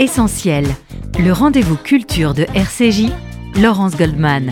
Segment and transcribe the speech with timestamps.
[0.00, 0.66] Essentiel,
[1.20, 3.12] le rendez-vous culture de RCJ,
[3.62, 4.50] Laurence Goldman.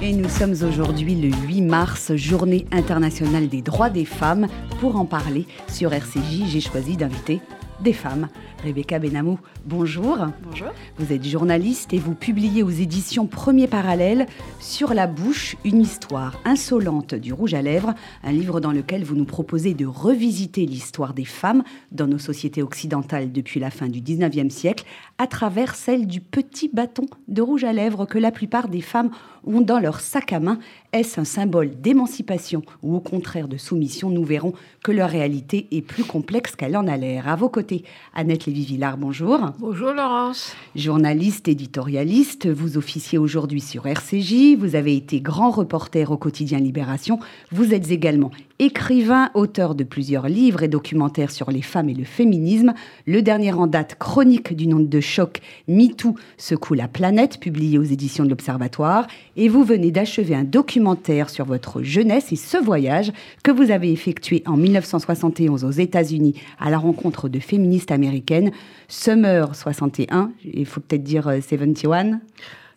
[0.00, 4.48] Et nous sommes aujourd'hui le 8 mars, journée internationale des droits des femmes.
[4.80, 7.42] Pour en parler sur RCJ, j'ai choisi d'inviter
[7.80, 8.28] des femmes.
[8.62, 10.18] Rebecca Benamou, bonjour.
[10.42, 10.68] Bonjour.
[10.98, 14.26] Vous êtes journaliste et vous publiez aux éditions Premier Parallèle
[14.60, 19.16] Sur la bouche, une histoire insolente du rouge à lèvres, un livre dans lequel vous
[19.16, 21.62] nous proposez de revisiter l'histoire des femmes
[21.92, 24.84] dans nos sociétés occidentales depuis la fin du 19e siècle
[25.18, 29.10] à travers celle du petit bâton de rouge à lèvres que la plupart des femmes
[29.10, 29.14] ont
[29.46, 30.58] dans leur sac à main.
[30.92, 34.10] Est-ce un symbole d'émancipation ou au contraire de soumission?
[34.10, 34.52] Nous verrons
[34.82, 37.28] que leur réalité est plus complexe qu'elle en a l'air.
[37.28, 39.38] À vos côtés, Annette Lévy-Villard, bonjour.
[39.58, 40.54] Bonjour Laurence.
[40.76, 47.18] Journaliste, éditorialiste, vous officiez aujourd'hui sur RCJ, vous avez été grand reporter au quotidien Libération,
[47.50, 52.04] vous êtes également écrivain, auteur de plusieurs livres et documentaires sur les femmes et le
[52.04, 52.74] féminisme.
[53.06, 57.82] Le dernier en date, Chronique d'une onde de choc, MeToo secoue la planète, publié aux
[57.82, 59.06] éditions de l'Observatoire.
[59.36, 63.92] Et vous venez d'achever un documentaire sur votre jeunesse et ce voyage que vous avez
[63.92, 68.52] effectué en 1971 aux États-Unis à la rencontre de féministes américaines.
[68.88, 72.18] Summer 61, il faut peut-être dire 71.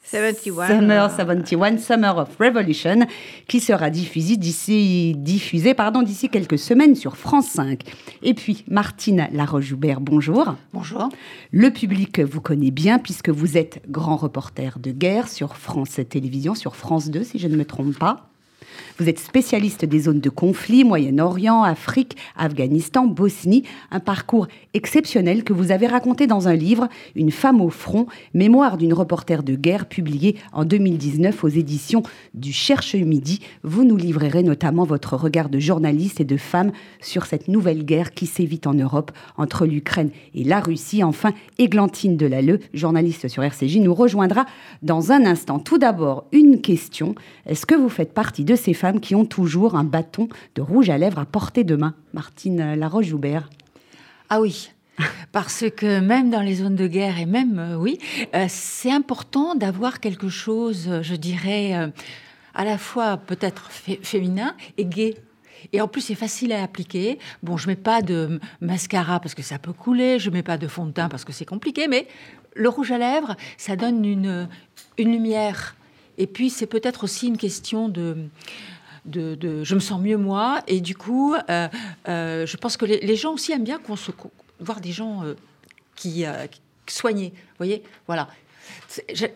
[0.10, 0.68] 71.
[0.68, 3.06] Summer 71, Summer of Revolution,
[3.48, 7.82] qui sera diffusé d'ici, diffusé, pardon, d'ici quelques semaines sur France 5.
[8.24, 10.56] Et puis, Martine Laroche-Joubert, bonjour.
[10.74, 11.10] Bonjour.
[11.52, 16.56] Le public vous connaît bien puisque vous êtes grand reporter de guerre sur France Télévisions,
[16.56, 18.30] sur France 2, si je ne me trompe pas.
[19.00, 25.54] Vous êtes spécialiste des zones de conflit, Moyen-Orient, Afrique, Afghanistan, Bosnie, un parcours exceptionnel que
[25.54, 29.88] vous avez raconté dans un livre, Une femme au front, mémoire d'une reporter de guerre,
[29.88, 33.42] publié en 2019 aux éditions du Cherche Midi.
[33.64, 38.14] Vous nous livrerez notamment votre regard de journaliste et de femme sur cette nouvelle guerre
[38.14, 41.04] qui sévit en Europe entre l'Ukraine et la Russie.
[41.04, 44.46] Enfin, Églantine Delalleux, journaliste sur RCJ, nous rejoindra
[44.82, 45.60] dans un instant.
[45.60, 47.16] Tout d'abord, une question.
[47.46, 50.90] Est-ce que vous faites partie de ces femmes qui ont toujours un bâton de rouge
[50.90, 51.96] à lèvres à portée de main.
[52.14, 53.50] Martine Laroche-Joubert.
[54.30, 54.72] Ah oui,
[55.32, 58.00] parce que même dans les zones de guerre, et même, euh, oui,
[58.36, 61.88] euh, c'est important d'avoir quelque chose, je dirais, euh,
[62.54, 65.16] à la fois peut-être féminin et gai.
[65.74, 67.20] Et en plus, c'est facile à appliquer.
[67.44, 70.68] Bon, je mets pas de mascara parce que ça peut couler, je mets pas de
[70.68, 72.08] fond de teint parce que c'est compliqué, mais
[72.56, 74.48] le rouge à lèvres, ça donne une,
[74.98, 75.76] une lumière.
[76.18, 78.18] Et puis, c'est peut-être aussi une question de
[79.08, 80.62] de, je me sens mieux moi.
[80.68, 81.68] Et du coup euh,
[82.08, 84.12] euh, je pense que les, gens aussi aiment bien qu'on se
[84.60, 85.36] voir des gens euh,
[85.96, 86.26] qui,
[86.88, 87.84] soignés vous voyez?
[88.06, 88.28] Voilà.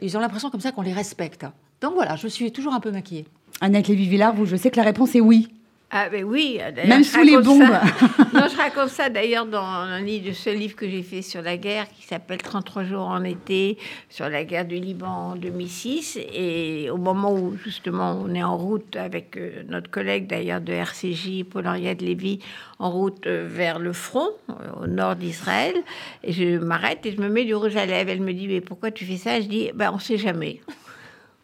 [0.01, 1.45] Ils ont l'impression comme ça qu'on les respecte.
[1.81, 3.25] Donc voilà je suis toujours un peu maquillée.
[3.61, 5.49] Annette Lévy-Villard je sais que la réponse est oui
[5.93, 6.57] ah ben oui.
[6.87, 7.59] Même sous les bombes.
[8.33, 11.41] non, je raconte ça d'ailleurs dans un livre, de ce livre que j'ai fait sur
[11.41, 13.77] la guerre qui s'appelle 33 jours en été,
[14.09, 16.17] sur la guerre du Liban en 2006.
[16.33, 20.71] Et au moment où justement on est en route avec euh, notre collègue d'ailleurs de
[20.71, 22.39] RCJ, Paul-Henriette Lévy,
[22.79, 24.53] en route euh, vers le front, euh,
[24.83, 25.75] au nord d'Israël,
[26.23, 28.11] et je m'arrête et je me mets du rouge à lèvres.
[28.11, 29.41] Elle me dit, mais pourquoi tu fais ça?
[29.41, 30.61] Je dis, ben on sait jamais.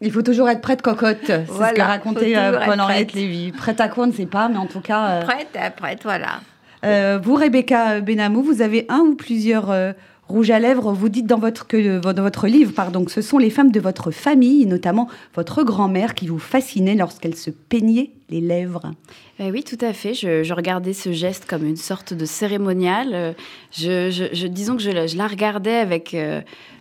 [0.00, 3.50] Il faut toujours être prête cocotte, c'est ce que racontait euh, Paul-Henriette Lévy.
[3.52, 5.08] Prête à quoi, on ne sait pas, mais en tout cas...
[5.08, 6.40] Euh, prête, à prête, voilà.
[6.84, 9.74] Euh, vous, Rebecca Benamou, vous avez un ou plusieurs
[10.28, 10.92] rouges à lèvres.
[10.92, 13.80] Vous dites dans votre, que, dans votre livre pardon, que ce sont les femmes de
[13.80, 18.92] votre famille, notamment votre grand-mère, qui vous fascinaient lorsqu'elle se peignait les lèvres.
[19.40, 20.14] oui, tout à fait.
[20.14, 23.34] Je, regardais ce geste comme une sorte de cérémonial.
[23.72, 26.14] Je, je, disons que je, la regardais avec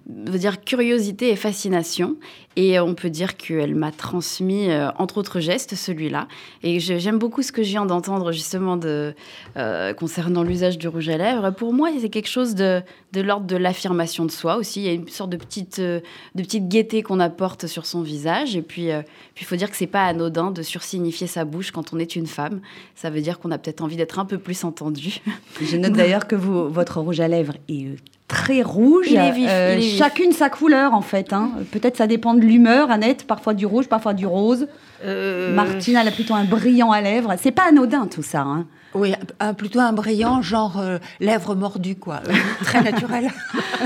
[0.09, 2.15] veut dire curiosité et fascination.
[2.55, 6.27] Et on peut dire qu'elle m'a transmis, euh, entre autres gestes, celui-là.
[6.63, 9.13] Et j'aime beaucoup ce que je viens d'entendre justement de,
[9.57, 11.51] euh, concernant l'usage du rouge à lèvres.
[11.51, 12.81] Pour moi, c'est quelque chose de,
[13.15, 14.81] l'ordre de l'affirmation de soi aussi.
[14.81, 15.99] Il y a une sorte de petite, euh,
[16.33, 18.55] de petite gaieté qu'on apporte sur son visage.
[18.55, 21.99] Et puis, il faut dire que c'est pas anodin de sursignifier sa bouche quand on
[21.99, 22.61] est une femme.
[22.95, 25.19] Ça veut dire qu'on a peut-être envie d'être un peu plus entendu.
[25.61, 27.95] Je note d'ailleurs que vous, votre rouge à lèvres est
[28.27, 29.05] très rouge.
[29.11, 31.33] Il est vif, euh, Chacune sa couleur, en fait.
[31.33, 31.51] Hein.
[31.71, 33.27] Peut-être ça dépend de l'humeur, Annette.
[33.27, 34.67] Parfois du rouge, parfois du rose.
[35.05, 35.53] Euh...
[35.53, 37.35] Martine, elle a plutôt un brillant à lèvres.
[37.37, 38.41] C'est pas anodin, tout ça.
[38.41, 38.65] Hein.
[38.93, 39.13] Oui,
[39.57, 42.21] plutôt un brillant, genre euh, lèvres mordues, quoi.
[42.27, 43.29] Euh, très naturel.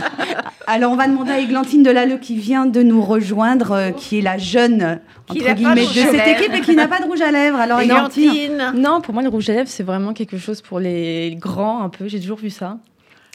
[0.67, 4.37] Alors, on va demander à Églantine Delalleux, qui vient de nous rejoindre, qui est la
[4.37, 7.59] jeune, entre guillemets, de, cette équipe et qui n'a pas de rouge à lèvres.
[7.59, 8.73] Alors, Églantine.
[8.75, 11.89] Non, pour moi, le rouge à lèvres, c'est vraiment quelque chose pour les grands, un
[11.89, 12.07] peu.
[12.07, 12.77] J'ai toujours vu ça.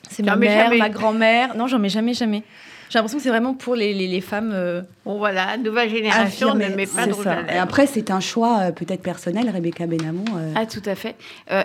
[0.08, 1.56] C'est ma mère, ma grand-mère.
[1.56, 2.42] Non, j'en mets jamais, jamais.
[2.88, 4.52] J'ai l'impression que c'est vraiment pour les, les, femmes.
[4.54, 7.50] Euh, bon, voilà, nouvelle génération ne met pas de rouge à lèvres.
[7.50, 10.24] Et après, c'est un choix euh, peut-être personnel, Rebecca Benamou.
[10.36, 10.52] Euh.
[10.54, 11.16] Ah, tout à fait.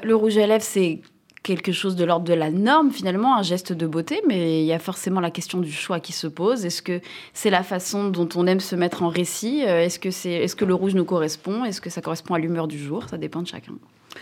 [0.03, 0.99] le rouge à lèvres, c'est
[1.43, 4.73] quelque chose de l'ordre de la norme, finalement, un geste de beauté, mais il y
[4.73, 6.65] a forcément la question du choix qui se pose.
[6.65, 7.01] Est-ce que
[7.33, 9.61] c'est la façon dont on aime se mettre en récit?
[9.61, 11.65] Est-ce que, c'est, est-ce que le rouge nous correspond?
[11.65, 13.09] Est-ce que ça correspond à l'humeur du jour?
[13.09, 13.73] Ça dépend de chacun.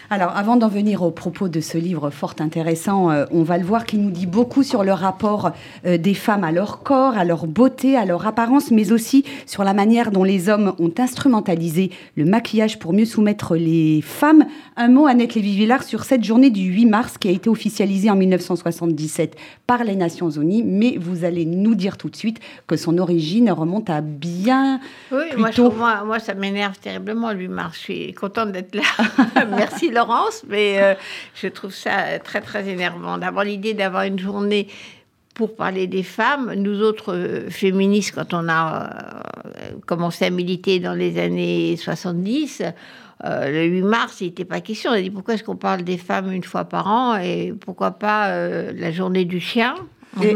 [0.09, 3.63] Alors, avant d'en venir au propos de ce livre fort intéressant, euh, on va le
[3.63, 5.51] voir qui nous dit beaucoup sur le rapport
[5.85, 9.63] euh, des femmes à leur corps, à leur beauté, à leur apparence, mais aussi sur
[9.63, 14.45] la manière dont les hommes ont instrumentalisé le maquillage pour mieux soumettre les femmes.
[14.77, 18.15] Un mot, Annette Lévy-Villard, sur cette journée du 8 mars qui a été officialisée en
[18.15, 19.35] 1977
[19.67, 23.51] par les Nations Unies, mais vous allez nous dire tout de suite que son origine
[23.51, 24.79] remonte à bien.
[25.11, 27.77] Oui, moi, moi, moi, ça m'énerve terriblement le 8 mars.
[27.77, 28.81] Je suis contente d'être là.
[29.55, 29.78] Merci.
[29.87, 30.93] Laurence, mais euh,
[31.35, 34.67] je trouve ça très, très énervant d'avoir l'idée d'avoir une journée
[35.33, 36.53] pour parler des femmes.
[36.53, 42.63] Nous autres euh, féministes, quand on a euh, commencé à militer dans les années 70,
[43.23, 44.91] le 8 mars, il n'était pas question.
[44.91, 47.91] On a dit pourquoi est-ce qu'on parle des femmes une fois par an et pourquoi
[47.91, 48.33] pas
[48.71, 49.75] la journée du chien?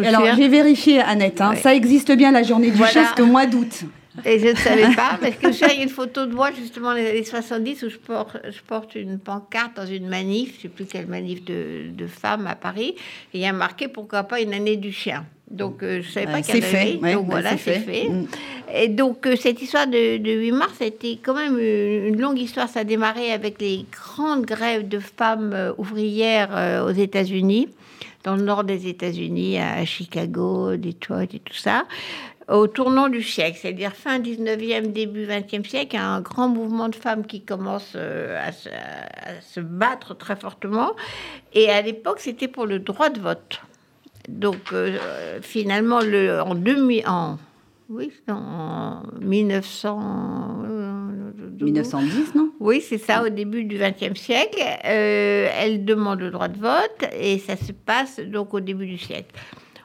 [0.06, 1.56] Alors, j'ai vérifié, Annette, hein.
[1.56, 3.86] ça existe bien la journée du chien, c'est au mois d'août.
[4.26, 7.24] Et je ne savais pas, parce que j'ai une photo de moi, justement, les années
[7.24, 10.86] 70, où je porte, je porte une pancarte dans une manif, je ne sais plus
[10.86, 12.96] quelle manif de, de femmes à Paris,
[13.34, 15.26] et il y a marqué pourquoi pas une année du chien.
[15.54, 16.98] Donc, euh, je ne savais pas qu'il y avait.
[16.98, 18.10] Fait, donc, voilà, c'est fait.
[18.10, 18.28] Mm.
[18.74, 22.40] Et donc, euh, cette histoire de, de, 8 mars, a été quand même une, longue
[22.40, 22.68] histoire.
[22.68, 27.70] Ça a démarré avec les grandes grèves de femmes euh, ouvrières aux États-Unis,
[28.24, 31.86] dans le nord des États-Unis, à Chicago, Detroit et tout ça
[32.50, 37.26] au tournant du siècle, c'est-à-dire fin 19e, début 20e siècle, un grand mouvement de femmes
[37.26, 38.52] qui commence euh, à,
[39.42, 40.92] se, battre très fortement.
[41.54, 43.62] Et à l'époque, c'était pour le droit de vote.
[44.28, 47.38] Donc, euh, finalement, le, en, 2000, en,
[47.90, 50.64] oui, en 1900...
[51.62, 52.50] 1910, non?
[52.60, 54.60] Oui, c'est ça, au début du XXe siècle.
[54.86, 58.98] Euh, elle demande le droit de vote et ça se passe donc au début du
[58.98, 59.34] siècle.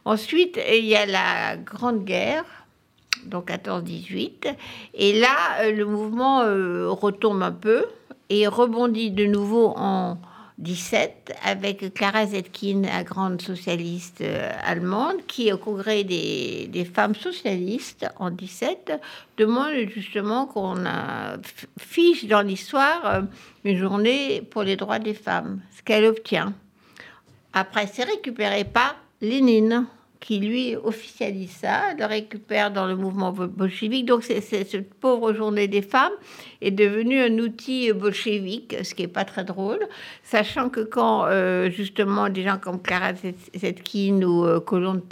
[0.05, 2.45] Ensuite, il y a la Grande Guerre,
[3.25, 4.55] donc 14-18.
[4.95, 7.87] Et là, euh, le mouvement euh, retombe un peu
[8.31, 10.19] et rebondit de nouveau en
[10.59, 17.15] 17 avec Clara Zetkin, la grande socialiste euh, allemande, qui au congrès des, des, femmes
[17.15, 18.93] socialistes en 17
[19.37, 20.75] demande justement qu'on
[21.79, 23.23] fiche dans l'histoire
[23.65, 26.53] une journée pour les droits des femmes, ce qu'elle obtient.
[27.53, 29.87] Après, c'est récupéré par Lénine
[30.21, 34.07] qui lui officialise ça, le récupère dans le mouvement bolchevique.
[34.07, 36.13] Donc c'est, cette pauvre journée des femmes
[36.61, 39.79] est devenue un outil bolchevique, ce qui n'est pas très drôle,
[40.23, 44.61] sachant que quand euh, justement des gens comme Clara Zetkin ou euh,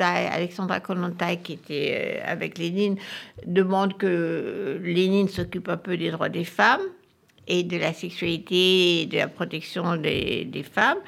[0.00, 2.96] Alexandra Kolontai, qui était euh, avec Lénine,
[3.46, 6.82] demandent que Lénine s'occupe un peu des droits des femmes
[7.46, 10.98] et de la sexualité et de la protection des femmes,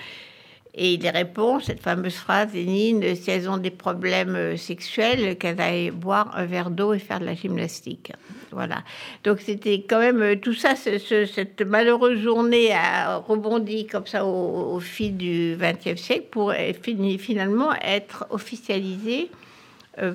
[0.74, 5.60] et il répond, cette fameuse phrase, Lénine, si elles ont des problèmes euh, sexuels, qu'elles
[5.60, 8.12] aillent boire un verre d'eau et faire de la gymnastique.
[8.52, 8.82] Voilà.
[9.24, 14.78] Donc c'était quand même euh, tout ça, cette malheureuse journée a rebondi comme ça au,
[14.80, 16.72] fil du XXe siècle pour euh,
[17.18, 19.30] finalement être officialisée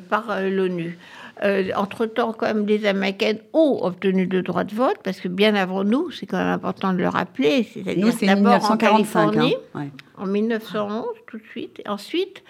[0.09, 0.97] par l'ONU.
[1.41, 5.55] Euh, entre-temps, quand même, les Américaines ont obtenu le droit de vote, parce que bien
[5.55, 9.87] avant nous, c'est quand même important de le rappeler, c'est-à-dire d'abord en Californie, hein.
[10.17, 12.43] en 1911, tout de suite, et ensuite,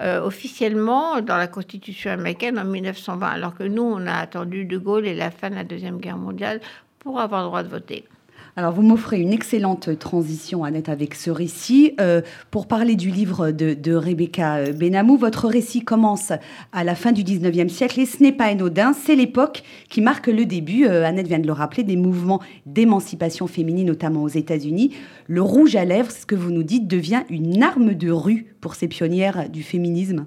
[0.00, 4.78] euh, officiellement, dans la Constitution américaine en 1920, alors que nous, on a attendu De
[4.78, 6.60] Gaulle et la fin de la Deuxième Guerre mondiale
[7.00, 8.04] pour avoir le droit de voter.
[8.58, 11.94] Alors, vous m'offrez une excellente transition, Annette, avec ce récit.
[12.00, 16.32] Euh, pour parler du livre de, Rebecca Benamou, votre récit commence
[16.72, 20.26] à la fin du 19e siècle et ce n'est pas anodin, c'est l'époque qui marque
[20.26, 24.92] le début, euh, Annette vient de le rappeler, des mouvements d'émancipation féminine, notamment aux États-Unis.
[25.28, 28.74] Le rouge à lèvres, ce que vous nous dites, devient une arme de rue pour
[28.74, 30.26] ces pionnières du féminisme.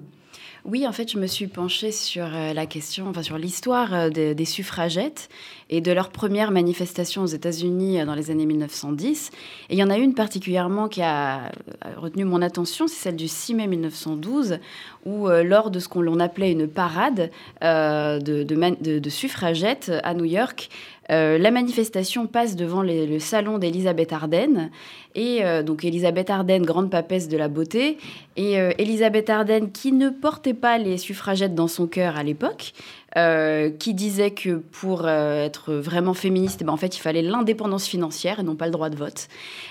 [0.64, 4.10] Oui, en fait, je me suis penchée sur euh, la question, enfin sur l'histoire euh,
[4.10, 5.28] des, suffragettes
[5.70, 9.32] et de leur première manifestation aux États-Unis euh, dans les années 1910.
[9.70, 11.50] Et il y en a une particulièrement qui a
[11.96, 14.58] retenu mon attention, c'est celle du 6 mai 1912,
[15.04, 20.68] où lors de ce qu'on appelait une parade de, suffragettes à New York,
[21.12, 24.70] la manifestation passe devant le salon d'Elisabeth Arden
[25.14, 27.98] et euh, donc Elisabeth Arden, grande papesse de la beauté,
[28.36, 32.72] et euh, Elisabeth Arden qui ne portait pas les suffragettes dans son cœur à l'époque,
[33.16, 37.86] euh, qui disait que pour être vraiment féministe, eh ben, en fait, il fallait l'indépendance
[37.86, 39.28] financière et non pas le droit de vote.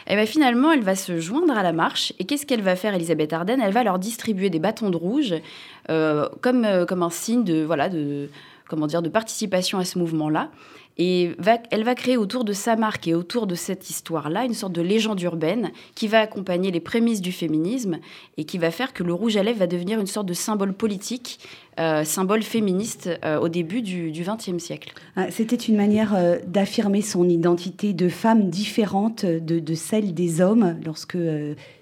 [0.08, 2.14] Et ben, finalement, elle va se joindre à la marche.
[2.20, 5.34] Et qu'est-ce qu'elle va faire, Elisabeth Arden Elle va leur distribuer des bâtons de rouge
[5.88, 8.30] comme, comme un signe de, voilà, de,
[8.68, 10.50] comment dire, de participation à ce mouvement-là.
[11.04, 11.32] Et
[11.72, 14.84] elle va créer autour de sa marque et autour de cette histoire-là une sorte de
[14.84, 17.98] légende urbaine qui va accompagner les prémices du féminisme
[18.38, 20.74] et qui va faire que le rouge à lèvres va devenir une sorte de symbole
[20.74, 21.40] politique
[21.80, 24.92] euh, symbole féministe euh, au début du XXe siècle.
[25.16, 30.42] Ah, c'était une manière euh, d'affirmer son identité de femme différente de, de celle des
[30.42, 31.18] hommes lorsque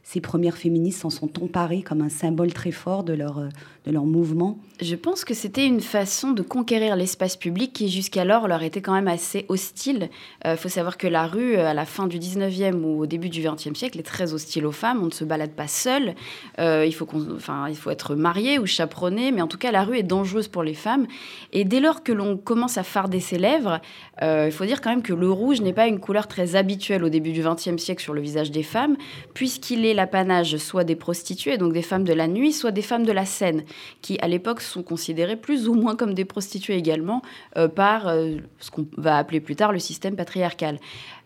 [0.03, 3.41] ces premières féministes s'en sont emparées comme un symbole très fort de leur,
[3.85, 8.47] de leur mouvement Je pense que c'était une façon de conquérir l'espace public qui jusqu'alors
[8.47, 10.09] leur était quand même assez hostile.
[10.45, 13.41] Il faut savoir que la rue, à la fin du 19e ou au début du
[13.43, 15.01] 20e siècle, est très hostile aux femmes.
[15.03, 16.15] On ne se balade pas seul.
[16.57, 19.97] il, faut enfin, il faut être marié ou chaperonné, mais en tout cas, la rue
[19.97, 21.07] est dangereuse pour les femmes.
[21.53, 23.81] Et dès lors que l'on commence à farder ses lèvres,
[24.21, 27.03] euh, il faut dire quand même que le rouge n'est pas une couleur très habituelle
[27.03, 28.97] au début du XXe siècle sur le visage des femmes,
[29.33, 33.05] puisqu'il est l'apanage soit des prostituées, donc des femmes de la nuit, soit des femmes
[33.05, 33.63] de la scène,
[34.01, 37.21] qui à l'époque sont considérées plus ou moins comme des prostituées également
[37.57, 40.79] euh, par euh, ce qu'on va appeler plus tard le système patriarcal.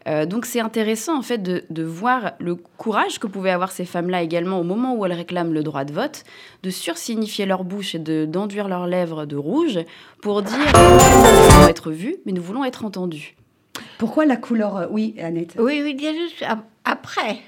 [0.07, 4.21] Euh, donc c'est intéressant en fait de, voir le courage que pouvaient avoir ces femmes-là
[4.21, 6.23] également au moment où elles réclament le droit de vote,
[6.63, 9.79] de sursignifier leur bouche et d'enduire leurs lèvres de rouge
[10.21, 13.35] pour dire nous voulons être vus, mais nous voulons être entendus.
[13.97, 15.55] Pourquoi la couleur euh, Oui, Annette?
[15.57, 16.43] Oui, oui, bien juste
[16.85, 17.39] après,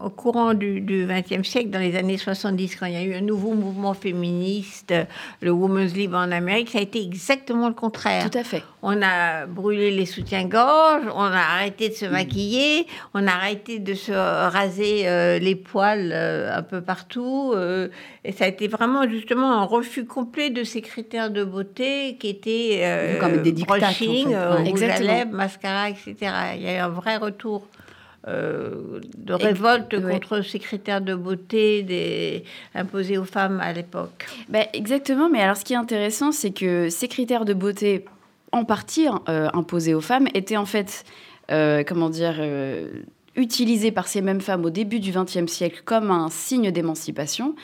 [0.00, 3.20] au courant du XXe siècle, dans les années 70, quand il y a eu un
[3.20, 4.94] nouveau mouvement féministe,
[5.40, 8.30] le Women's Lib en Amérique, ça a été exactement le contraire.
[8.30, 8.62] Tout à fait.
[8.82, 13.94] On a brûlé les soutiens-gorge, on a arrêté de se maquiller, on a arrêté de
[13.94, 17.54] se raser euh, les poils euh, un peu partout.
[18.24, 22.28] et ça a été vraiment justement un refus complet de ces critères de beauté qui
[22.28, 26.14] étaient comme des dictats, brushing, rouge à lèvres, mascara, etc.
[26.54, 27.66] Il y a eu un vrai retour.
[28.26, 32.42] Euh, de révolte contre ces critères de beauté des,
[32.74, 34.26] imposés aux femmes à l'époque.
[34.48, 38.04] Ben, exactement, mais alors ce qui est intéressant, c'est que ces critères de beauté,
[38.50, 41.04] en partie euh, imposés aux femmes, étaient en fait,
[41.52, 42.42] euh, comment dire,
[43.36, 47.54] utilisés par ces mêmes femmes au début du XXe siècle comme un signe d'émancipation.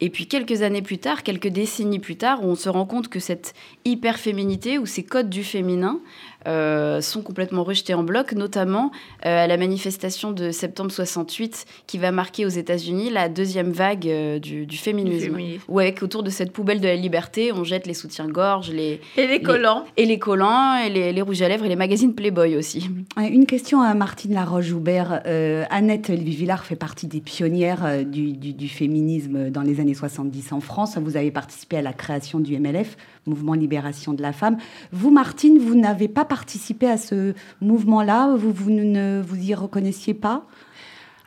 [0.00, 3.20] Et puis quelques années plus tard, quelques décennies plus tard, on se rend compte que
[3.20, 3.54] cette
[3.84, 6.00] hyperféminité ou ces codes du féminin
[6.46, 8.90] sont complètement rejetés en bloc, notamment
[9.26, 14.08] euh, à la manifestation de septembre 68 qui va marquer aux États-Unis la deuxième vague
[14.08, 15.36] euh, du, féminisme.
[15.68, 19.42] Ouais, autour de cette poubelle de la liberté, on jette les soutiens-gorge, les et les
[19.42, 22.90] collants, et les collants, et les, rouges à lèvres et les magazines Playboy aussi.
[23.16, 25.22] Une question à Martine Laroche-Joubert.
[25.70, 30.98] Annette Villard fait partie des pionnières du, du féminisme dans les années 70 en France.
[30.98, 34.56] Vous avez participé à la création du MLF, Mouvement Libération de la Femme.
[34.92, 40.14] Vous, Martine, vous n'avez pas participé à ce mouvement-là Vous, vous ne vous y reconnaissiez
[40.14, 40.46] pas?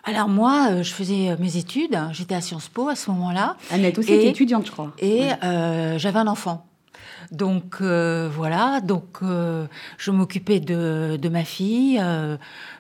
[0.05, 3.57] Alors moi, euh, je faisais euh, mes études, j'étais à Sciences Po à ce moment-là.
[3.71, 4.93] Annette aussi était étudiante, je crois.
[4.99, 6.67] Et euh, j'avais un enfant.
[7.31, 11.99] Donc voilà, donc je m'occupais de, de, ma fille,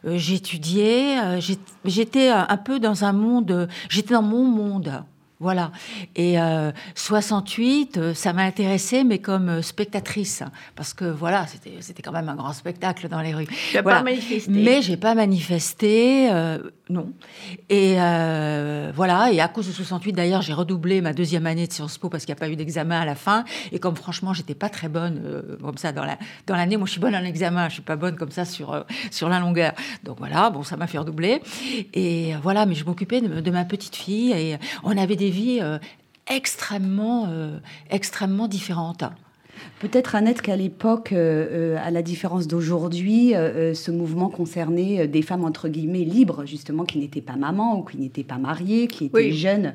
[0.05, 1.39] j'étudiais,
[1.83, 5.03] j'étais un peu dans un monde, j'étais dans mon monde.
[5.39, 5.71] Voilà.
[6.15, 6.37] Et
[6.95, 10.43] 68, euh, euh, ça m'a intéressée, mais comme euh, spectatrice,
[10.75, 13.47] parce que voilà, c'était quand même un grand spectacle dans les rues.
[13.47, 14.49] Tu n'as pas manifesté.
[14.49, 16.29] Mais j'ai pas manifesté,
[16.89, 17.11] non.
[17.69, 17.95] Et
[18.95, 19.31] voilà.
[19.31, 22.25] Et à cause de 68, d'ailleurs, j'ai redoublé ma deuxième année de Sciences Po parce
[22.25, 23.43] qu'il n'y a pas eu d'examen à la fin.
[23.71, 26.77] Et comme franchement, j'étais pas très bonne comme ça dans la dans l'année.
[26.77, 29.39] Moi, je suis bonne en examen, je suis pas bonne comme ça sur sur la
[29.39, 29.73] longueur.
[30.03, 31.41] Donc voilà, bon, ça m'a fait redoubler.
[31.93, 35.59] Et voilà, mais je m'occupais de, de, ma petite fille et on avait des vies
[35.61, 35.79] euh,
[36.27, 39.03] extrêmement, euh, extrêmement différentes.
[39.79, 45.67] Peut-être, Annette, qu'à l'époque, euh, à la différence d'aujourd'hui, ce mouvement concernait des femmes, entre
[45.67, 49.73] guillemets, libres, justement, qui n'étaient pas mamans ou qui n'étaient pas mariées, qui étaient jeunes.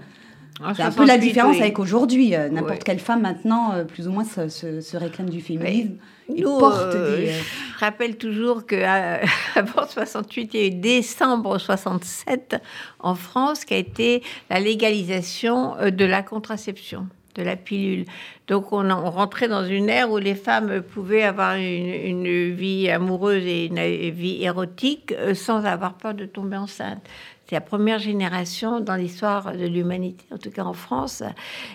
[0.62, 2.30] Ah, C'est un peu la différence avec aujourd'hui.
[2.30, 5.96] N'importe quelle femme, maintenant, plus ou moins, se, réclame du féminisme.
[6.44, 7.32] porte des...
[7.80, 12.56] Je rappelle toujours qu'avant 68, il y a eu décembre 67
[12.98, 18.04] en France qui a été la légalisation euh, de la contraception de la pilule.
[18.46, 23.66] Donc on, rentrait dans une ère où les femmes pouvaient avoir une, vie amoureuse et
[23.66, 27.02] une vie érotique euh, sans avoir peur de tomber enceinte.
[27.50, 31.24] C'est la première génération dans l'histoire de l'humanité, en tout cas en France.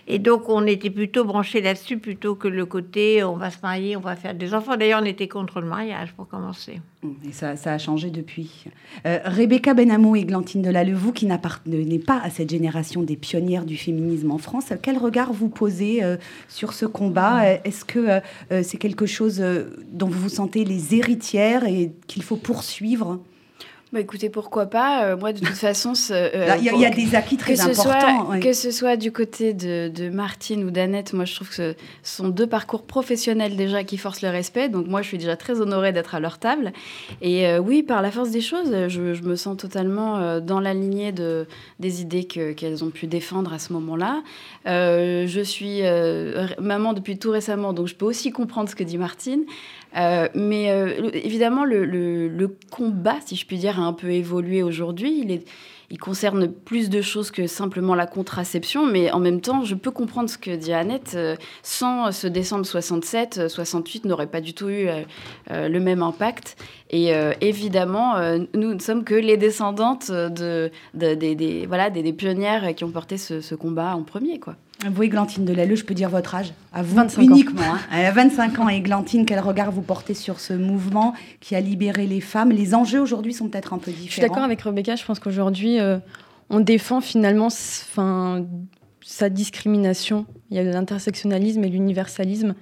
[0.08, 3.98] Et donc, on était plutôt branché là-dessus plutôt que le côté on va se marier,
[3.98, 4.77] on va faire des enfants.
[4.77, 6.79] D'ailleurs, on était contre le mariage pour commencer.
[7.27, 8.63] Et ça, ça a changé depuis.
[9.05, 13.65] Euh, Rebecca Benamou et Glantine Delalleux, vous qui n'appartenez pas à cette génération des pionnières
[13.65, 16.15] du féminisme en France, quel regard vous posez euh,
[16.48, 17.50] sur ce combat?
[17.65, 18.22] Est-ce que
[18.53, 19.44] euh, c'est quelque chose
[19.91, 23.20] dont vous vous sentez les héritières et qu'il faut poursuivre?
[23.96, 27.38] Bah écoutez, pourquoi pas euh, Moi, de toute façon, euh, il y, a des acquis
[27.38, 28.38] très importants.
[28.42, 31.74] Que ce soit du côté de, de Martine ou d'Annette, moi, je trouve que ce
[32.04, 34.68] sont deux parcours professionnels déjà qui forcent le respect.
[34.68, 36.74] Donc moi, je suis déjà très honorée d'être à leur table.
[37.22, 40.74] Et euh, oui, par la force des choses, je, je me sens totalement dans la
[40.74, 41.48] lignée de,
[41.80, 44.24] des idées qu'elles ont pu défendre à ce moment-là.
[44.66, 45.84] je suis
[46.60, 49.46] maman depuis tout récemment, donc je peux aussi comprendre ce que dit Martine.
[49.94, 50.68] Mais
[51.14, 55.22] évidemment, le, combat, si je puis dire, un peu évolué aujourd'hui.
[55.22, 55.42] Il,
[55.92, 59.92] il concerne plus de choses que simplement la contraception, mais en même temps, je peux
[59.92, 61.13] comprendre ce que dit Annette.
[61.15, 64.88] Euh, sans ce décembre 67, 68 n'aurait pas du tout eu
[65.50, 66.58] le même impact.
[66.89, 67.12] Et
[67.42, 68.15] évidemment,
[68.54, 73.42] nous ne sommes que les descendantes de, des, voilà, des, pionnières qui ont porté ce,
[73.42, 74.56] ce combat en premier, quoi.
[74.92, 77.62] Vous, Églantine Delalleux, je peux dire votre âge À vous 25 uniquement.
[77.62, 77.77] Ans.
[77.92, 78.12] Hein.
[78.12, 82.51] 25 ans, Églantine, quel regard vous portez sur ce mouvement qui a libéré les femmes?
[82.51, 84.08] Les enjeux aujourd'hui sont peut-être un peu différents.
[84.08, 85.98] Je suis d'accord avec Rebecca, je pense qu'aujourd'hui, euh,
[86.50, 90.25] on défend finalement sa discrimination.
[90.51, 92.56] Il y a l'intersectionnalisme et l'universalisme.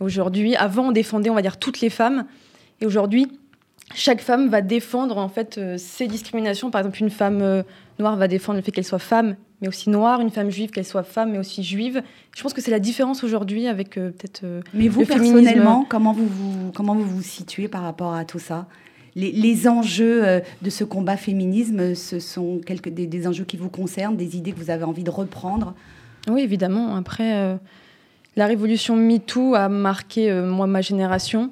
[0.00, 2.26] Aujourd'hui, avant, on défendait, on va dire, toutes les femmes.
[2.80, 3.28] Et aujourd'hui,
[3.94, 6.70] chaque femme va défendre en fait euh, ses discriminations.
[6.70, 7.62] Par exemple, une femme euh,
[7.98, 10.84] noire va défendre le fait qu'elle soit femme mais aussi noire, une femme juive, qu'elle
[10.84, 12.02] soit femme, mais aussi juive.
[12.36, 14.40] Je pense que c'est la différence aujourd'hui avec euh, peut-être.
[14.42, 18.40] Euh, mais vous, personnellement, comment vous, vous, comment vous vous situez par rapport à tout
[18.40, 18.66] ça?
[19.14, 24.16] Les, enjeux euh, de ce combat féminisme, ce sont quelques, des, enjeux qui vous concernent,
[24.16, 25.74] des idées que vous avez envie de reprendre?
[26.28, 26.96] Oui, évidemment.
[26.96, 27.58] Après,
[28.36, 31.50] la révolution MeToo a marqué, moi, ma génération.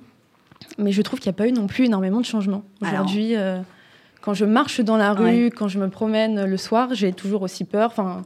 [0.79, 2.65] Mais je trouve qu'il n'y a pas eu non plus énormément de changements.
[2.81, 3.35] Aujourd'hui.
[4.21, 7.65] Quand je marche dans la rue, quand je me promène le soir, j'ai toujours aussi
[7.65, 7.91] peur.
[7.91, 8.23] Enfin,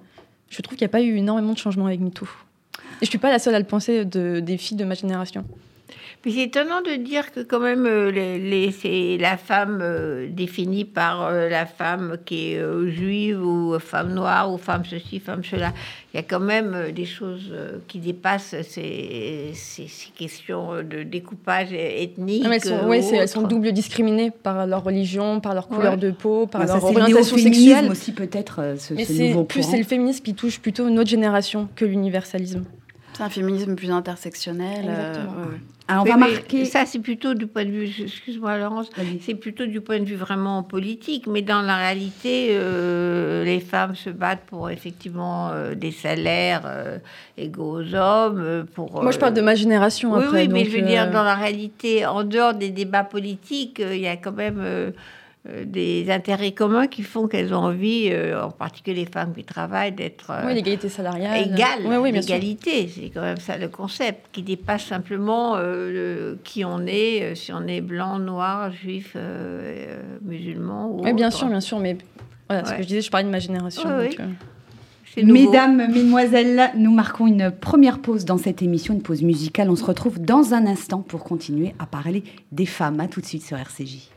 [0.51, 2.25] je trouve qu'il n'y a pas eu énormément de changements avec MeToo.
[2.25, 4.95] Et je ne suis pas la seule à le penser de, des filles de ma
[4.95, 5.45] génération
[6.31, 11.27] c'est étonnant de dire que quand même euh, les, c'est la femme euh, définie par
[11.27, 15.73] euh, la femme qui est juive ou femme noire ou femme ceci, femme cela.
[16.15, 17.53] Il y a quand même des choses
[17.89, 22.47] qui dépassent ces, ces, questions de découpage ethnique.
[22.49, 26.65] elles sont, elles sont double discriminées par leur religion, par leur couleur de peau, par
[26.65, 27.91] leur orientation sexuelle.
[27.91, 31.69] aussi peut-être ce, Mais c'est plus c'est le féminisme qui touche plutôt une autre génération
[31.75, 32.63] que l'universalisme.
[33.15, 34.89] C'est un féminisme plus intersectionnel.
[35.87, 36.65] Alors, on va marquer.
[36.65, 38.89] Ça, c'est plutôt du point de vue, excuse-moi Laurence,
[39.21, 43.95] c'est plutôt du point de vue vraiment politique, mais dans la réalité, euh, les femmes
[43.95, 46.99] se battent pour effectivement euh, des salaires euh,
[47.37, 48.67] égaux aux hommes.
[48.75, 50.13] Pour, Moi, je parle de ma génération.
[50.13, 53.83] Oui, après, oui, mais je veux dire, dans la réalité, en dehors des débats politiques,
[53.85, 54.91] il y a quand même euh,
[55.47, 59.93] des intérêts communs qui font qu'elles ont envie, euh, en particulier les femmes qui travaillent,
[59.93, 64.43] d'être euh, oui, l'égalité salariale, égale, oui, l'égalité, c'est quand même ça le concept qui
[64.43, 65.59] dépasse simplement
[66.45, 69.17] qui on est, si on est blanc, noir, juif,
[70.23, 70.91] musulman.
[70.91, 71.99] Ou oui, bien sûr, bien sûr, mais
[72.49, 73.89] voilà, ce que je disais, je parlais de ma génération.
[75.23, 79.71] Mesdames, Mesdemoiselles, nous marquons une première pause dans cette émission, une pause musicale.
[79.71, 82.99] On se retrouve dans un instant pour continuer à parler des femmes.
[82.99, 84.09] À tout de suite sur RCJ.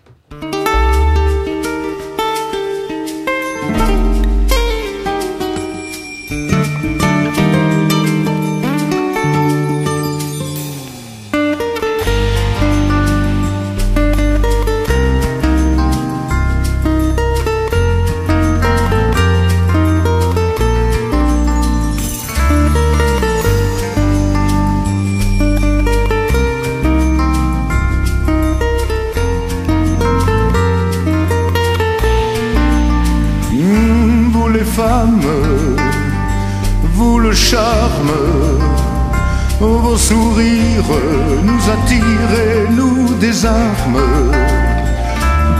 [39.59, 40.93] Vos sourires
[41.43, 44.31] nous attirent nous désarment.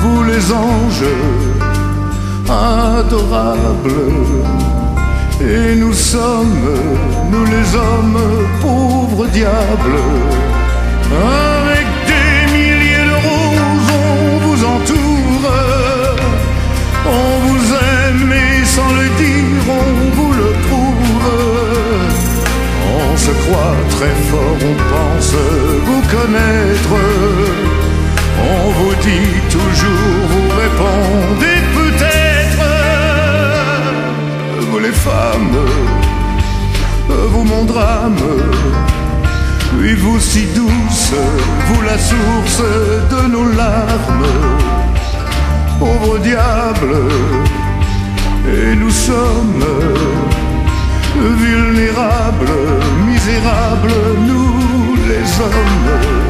[0.02, 1.14] Vous les anges
[2.48, 4.12] adorables.
[5.42, 6.70] Et nous sommes,
[7.32, 8.20] nous les hommes,
[8.62, 10.02] pauvres diables.
[23.28, 25.34] Se croit très fort, on pense
[25.88, 26.96] vous connaître.
[28.54, 32.64] On vous dit toujours, vous répondez peut-être.
[34.70, 35.60] Vous les femmes,
[37.32, 38.28] vous mon drame.
[39.78, 41.12] Oui, vous si douce,
[41.68, 42.64] vous la source
[43.14, 44.32] de nos larmes.
[45.80, 46.96] Pauvre diable,
[48.56, 49.66] et nous sommes
[51.20, 52.52] vulnérables,
[53.06, 53.94] misérables,
[54.28, 56.28] nous les hommes.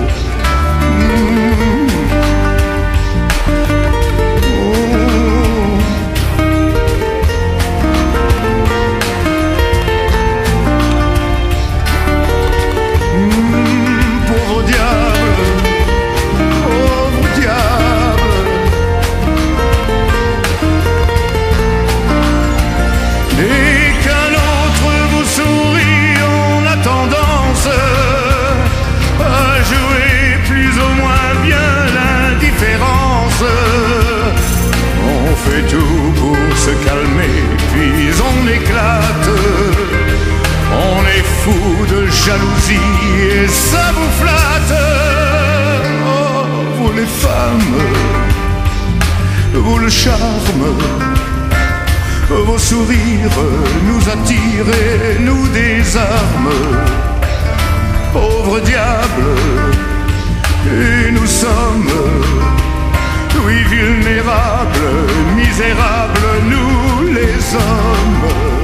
[49.76, 50.68] Le charme.
[52.30, 53.40] Vos sourires
[53.88, 56.64] nous attirent et nous désarment.
[58.14, 59.28] Pauvre diable,
[60.66, 61.92] et nous sommes,
[63.46, 64.90] oui, vulnérables,
[65.36, 68.57] misérables, nous les hommes.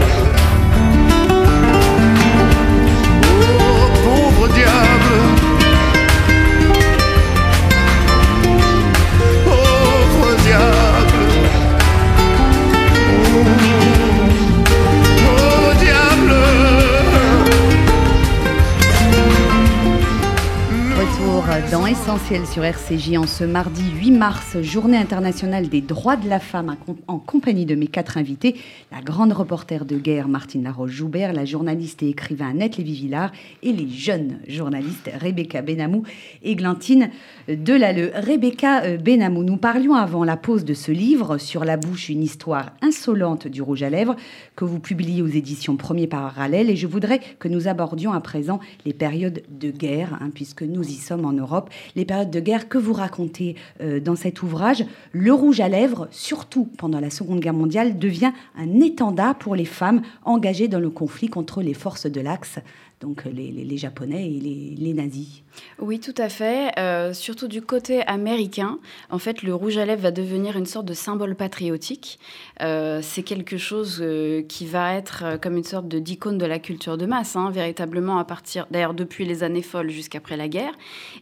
[21.72, 26.40] Dans Essentiel sur RCJ en ce mardi 8 mars, journée internationale des droits de la
[26.40, 26.78] femme,
[27.08, 28.56] en compagnie de mes quatre invités,
[28.94, 33.90] la grande reporter de guerre Martine Laroche-Joubert, la journaliste et écrivain Annette Lévy-Villard et les
[33.90, 36.04] jeunes journalistes Rebecca Benamou
[36.44, 37.10] et Glantine
[37.50, 38.12] Delalleux.
[38.16, 41.38] Rebecca euh, Benamou, nous parlions avant la pause de ce livre.
[41.38, 44.16] Sur la bouche, une histoire insolente du rouge à lèvres
[44.56, 46.70] que vous publiez aux éditions Premier Parallèle.
[46.70, 50.88] Et je voudrais que nous abordions à présent les périodes de guerre, hein, puisque nous
[50.88, 54.86] y sommes en Europe, les périodes de guerre que vous racontez euh, dans cet ouvrage.
[55.12, 59.66] Le rouge à lèvres, surtout pendant la Seconde Guerre mondiale, devient un étendard pour les
[59.66, 62.60] femmes engagées dans le conflit contre les forces de l'Axe,
[63.04, 65.44] donc euh, les, Japonais et les, nazis.
[65.80, 66.72] Oui, tout à fait.
[66.80, 70.86] Euh, surtout du côté américain, en fait, le rouge à lèvres va devenir une sorte
[70.86, 72.18] de symbole patriotique.
[72.62, 74.04] Euh, c'est quelque chose
[74.48, 78.24] qui va être comme une sorte d'icône de la culture de masse, hein, véritablement à
[78.24, 80.74] partir, d'ailleurs, depuis les années folles jusqu'après la guerre.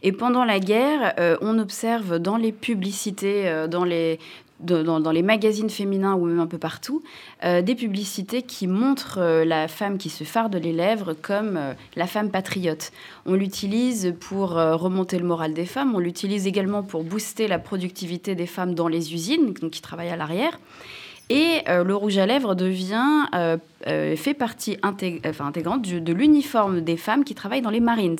[0.02, 4.18] Et pendant la guerre, on observe dans les publicités, dans les
[4.62, 7.02] dans, les magazines féminins ou même un peu partout,
[7.44, 11.74] euh, des publicités qui montrent euh, la femme qui se farde les lèvres comme euh,
[11.96, 12.92] la femme patriote.
[13.26, 18.34] On l'utilise pour remonter le moral des femmes, on l'utilise également pour booster la productivité
[18.34, 20.58] des femmes dans les usines, donc qui travaillent à l'arrière.
[21.30, 23.56] Et euh, le rouge à lèvres devient, euh,
[23.86, 28.18] euh, fait partie intégrante de l'uniforme des femmes qui travaillent dans les Marines.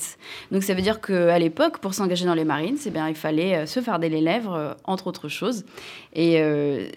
[0.51, 3.67] Donc ça veut dire qu'à l'époque, pour s'engager dans les Marines, eh bien, il fallait
[3.67, 5.65] se farder les lèvres, entre autres choses.
[6.15, 6.39] Et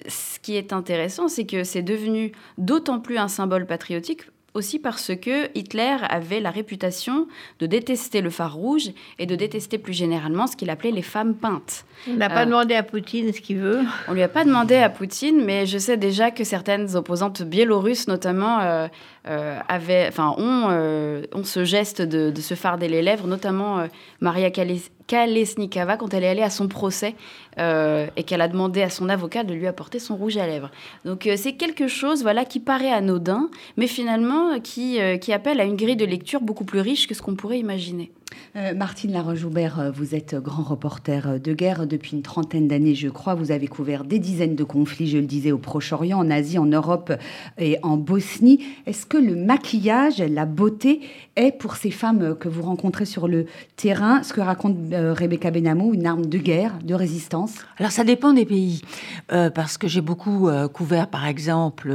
[0.08, 4.22] ce qui est intéressant, c'est que c'est devenu d'autant plus un symbole patriotique
[4.56, 7.28] aussi parce que Hitler avait la réputation
[7.60, 8.90] de détester le phare rouge
[9.20, 11.86] et de détester plus généralement ce qu'il appelait les femmes peintes.
[12.10, 12.46] On n'a pas Euh.
[12.46, 13.82] demandé à Poutine ce qu'il veut.
[14.08, 18.08] On lui a pas demandé à Poutine, mais je sais déjà que certaines opposantes biélorusses,
[18.08, 18.88] notamment, euh,
[19.28, 23.88] euh, avaient, enfin, ont, euh, ont ce geste de, se farder les lèvres, notamment euh,
[24.20, 27.16] Maria Kales- Kalesnikava quand elle est allée à son procès
[27.58, 30.72] et qu'elle a demandé à son avocat de lui apporter son rouge à lèvres.
[31.06, 35.76] Donc c'est quelque chose, voilà, qui paraît anodin, mais finalement qui, qui appelle à une
[35.76, 38.12] grille de lecture beaucoup plus riche que ce qu'on pourrait imaginer.
[38.56, 42.96] Euh, Martine Laroche-Joubert, euh, vous êtes grand reporter euh, de guerre depuis une trentaine d'années,
[42.96, 43.36] je crois.
[43.36, 46.66] Vous avez couvert des dizaines de conflits, je le disais, au Proche-Orient, en Asie, en
[46.66, 47.12] Europe
[47.58, 48.64] et en Bosnie.
[48.86, 51.02] Est-ce que le maquillage, la beauté
[51.36, 55.94] est pour ces femmes que vous rencontrez sur le terrain, ce que raconte Rebecca Benamou,
[55.94, 57.56] une arme de guerre, de résistance?
[57.78, 58.82] Alors ça dépend des pays,
[59.28, 61.94] parce que j'ai beaucoup couvert par exemple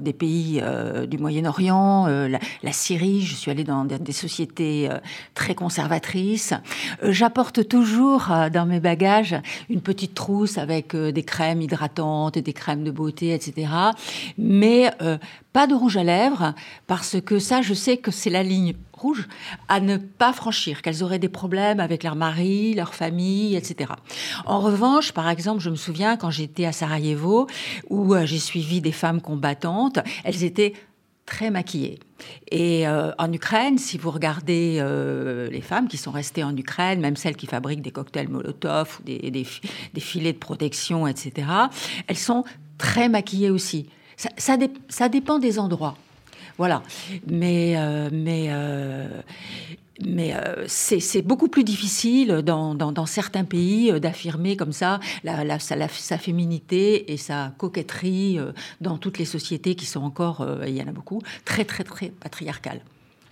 [0.00, 0.62] des pays
[1.08, 4.88] du Moyen-Orient, la, Syrie, je suis allée dans des, des sociétés
[5.34, 6.54] très conservatrices.
[7.04, 9.36] Euh, J'apporte toujours euh, dans mes bagages
[9.68, 13.68] une petite trousse avec euh, des crèmes hydratantes, des crèmes de beauté, etc.
[14.38, 14.90] Mais
[15.52, 16.54] pas de rouge à lèvres,
[16.86, 19.28] parce que ça, je sais que c'est la ligne rouge
[19.68, 23.92] à ne pas franchir, qu'elles auraient des problèmes avec leur mari, leur famille, etc.
[24.46, 27.46] En revanche, par exemple, je me souviens quand j'étais à Sarajevo,
[27.88, 30.74] où j'ai suivi des femmes combattantes, elles étaient
[31.30, 31.98] très maquillées.
[32.50, 37.00] Et euh, en Ukraine, si vous regardez euh, les femmes qui sont restées en Ukraine,
[37.00, 39.62] même celles qui fabriquent des cocktails Molotov ou des, des fi-
[39.94, 41.46] des filets de protection, etc.,
[42.08, 42.42] elles sont
[42.76, 43.88] très maquillées aussi.
[44.96, 45.96] Ça dépend des endroits.
[46.58, 46.82] Voilà.
[47.26, 49.08] Mais, euh, mais, euh,
[50.04, 55.00] mais euh, c'est beaucoup plus difficile dans, dans, dans certains pays euh, d'affirmer comme ça
[55.24, 59.86] la, la- sa, la- sa féminité et sa coquetterie euh, dans toutes les sociétés qui
[59.86, 62.80] sont encore, euh, et il y en a beaucoup, très, très, très patriarcales.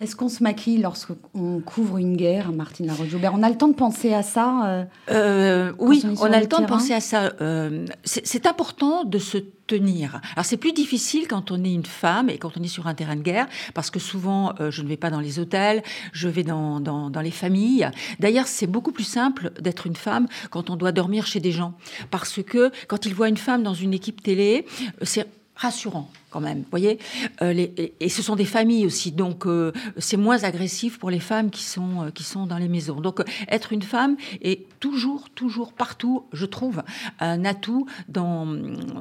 [0.00, 3.34] Est-ce qu'on se maquille lorsqu'on couvre une guerre, Martine Laroche-Joubert?
[3.34, 6.61] On a le temps de penser à ça euh, Euh, oui, on a le temps
[6.61, 7.32] de penser à ça.
[7.40, 10.20] Euh, c'est important de se tenir.
[10.34, 12.94] Alors c'est plus difficile quand on est une femme et quand on est sur un
[12.94, 15.82] terrain de guerre, parce que souvent euh, je ne vais pas dans les hôtels,
[16.12, 17.90] je vais dans, dans, dans les familles.
[18.20, 21.74] D'ailleurs, c'est beaucoup plus simple d'être une femme quand on doit dormir chez des gens,
[22.11, 24.64] parce que quand ils voient une femme dans une équipe télé,
[25.02, 25.26] c'est
[25.58, 26.08] rassurant.
[26.30, 26.64] quand même.
[26.70, 26.98] Voyez
[27.42, 27.66] Euh,
[28.00, 31.62] et, ce sont des familles aussi, donc euh, c'est moins agressif pour les femmes qui
[31.62, 33.00] sont, euh, qui sont dans les maisons.
[33.00, 36.82] Donc être une femme est toujours, toujours, partout, je trouve,
[37.20, 38.46] un atout dans,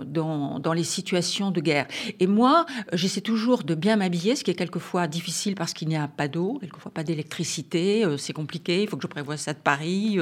[0.05, 1.87] dans, dans les situations de guerre.
[2.19, 5.97] Et moi, j'essaie toujours de bien m'habiller, ce qui est quelquefois difficile parce qu'il n'y
[5.97, 9.59] a pas d'eau, quelquefois pas d'électricité, c'est compliqué, il faut que je prévoie ça de
[9.59, 10.17] Paris,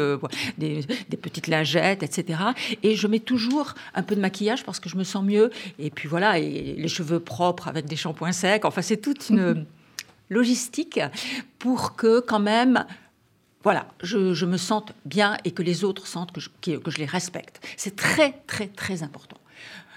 [0.57, 2.39] des petites lingettes, etc.
[2.83, 5.49] Et je mets toujours un peu de maquillage parce que je me sens mieux.
[5.79, 8.65] Et puis voilà, et les cheveux propres avec des shampoings secs.
[8.65, 9.65] Enfin, c'est toute une
[10.29, 10.99] logistique
[11.59, 12.85] pour que quand même,
[13.63, 16.91] voilà, je, je me sente bien et que les autres sentent que je, que- que
[16.91, 17.63] je les respecte.
[17.77, 19.37] C'est très, très, très important.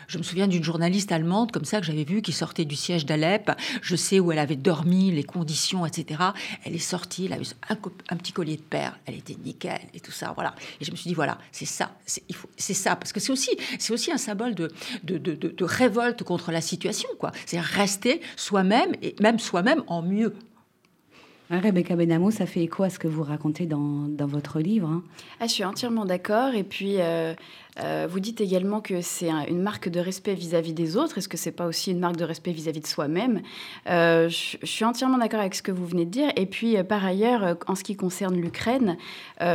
[0.08, 3.04] Je me souviens d'une journaliste allemande comme ça que j'avais vue qui sortait du siège
[3.06, 3.50] d'Alep.
[3.82, 6.20] Je sais où elle avait dormi, les conditions, etc.
[6.64, 9.78] Elle est sortie, elle avait un, co- un petit collier de perles, elle était nickel
[9.94, 10.54] et tout ça, voilà.
[10.80, 13.20] Et je me suis dit voilà, c'est ça, c'est il faut- c'est ça parce que
[13.20, 14.72] c'est aussi c'est aussi un symbole de
[15.04, 17.30] de, de, de- de révolte contre la situation quoi.
[17.44, 20.34] C'est rester soi-même et même soi-même en mieux.
[21.50, 24.86] Ouais, Rebecca Benamou, ça fait écho à ce que vous racontez dans, dans votre livre.
[24.88, 25.02] hein.
[25.40, 26.52] Ah, je suis entièrement d'accord.
[26.52, 27.32] Et puis, euh,
[27.82, 31.18] euh, vous dites également que c'est un- une marque de respect vis-à-vis des autres.
[31.18, 33.42] Est-ce que c'est pas aussi une marque de respect vis-à-vis de soi-même?
[33.88, 36.30] Euh, je, suis entièrement d'accord avec ce que vous venez de dire.
[36.36, 38.96] Et puis, euh, par ailleurs, en ce qui concerne l'Ukraine,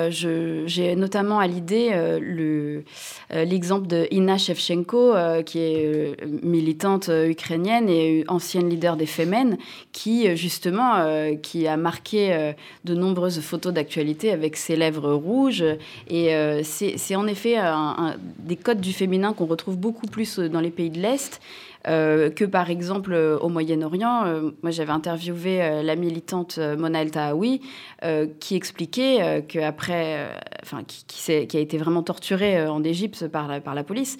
[0.09, 2.83] j'ai notamment à l'idée le-
[3.31, 5.13] l'exemple de Ina Shevchenko,
[5.45, 9.57] qui est militante ukrainienne et ancienne leader des Femen,
[9.91, 12.53] qui justement qui a marqué
[12.85, 15.63] de nombreuses photos d'actualité avec ses lèvres rouges.
[16.09, 16.31] Et
[16.63, 20.71] c'est en effet un- des codes du féminin qu'on retrouve beaucoup plus euh, dans les
[20.71, 21.39] pays de l'Est.
[21.87, 24.23] euh, que par exemple euh, au Moyen-Orient.
[24.61, 27.61] Moi, j'avais interviewé la militante Mona El Tahawi
[28.03, 30.29] euh, qui expliquait qu'après,
[30.61, 34.17] enfin, qui, a été vraiment torturée en Égypte par la, police,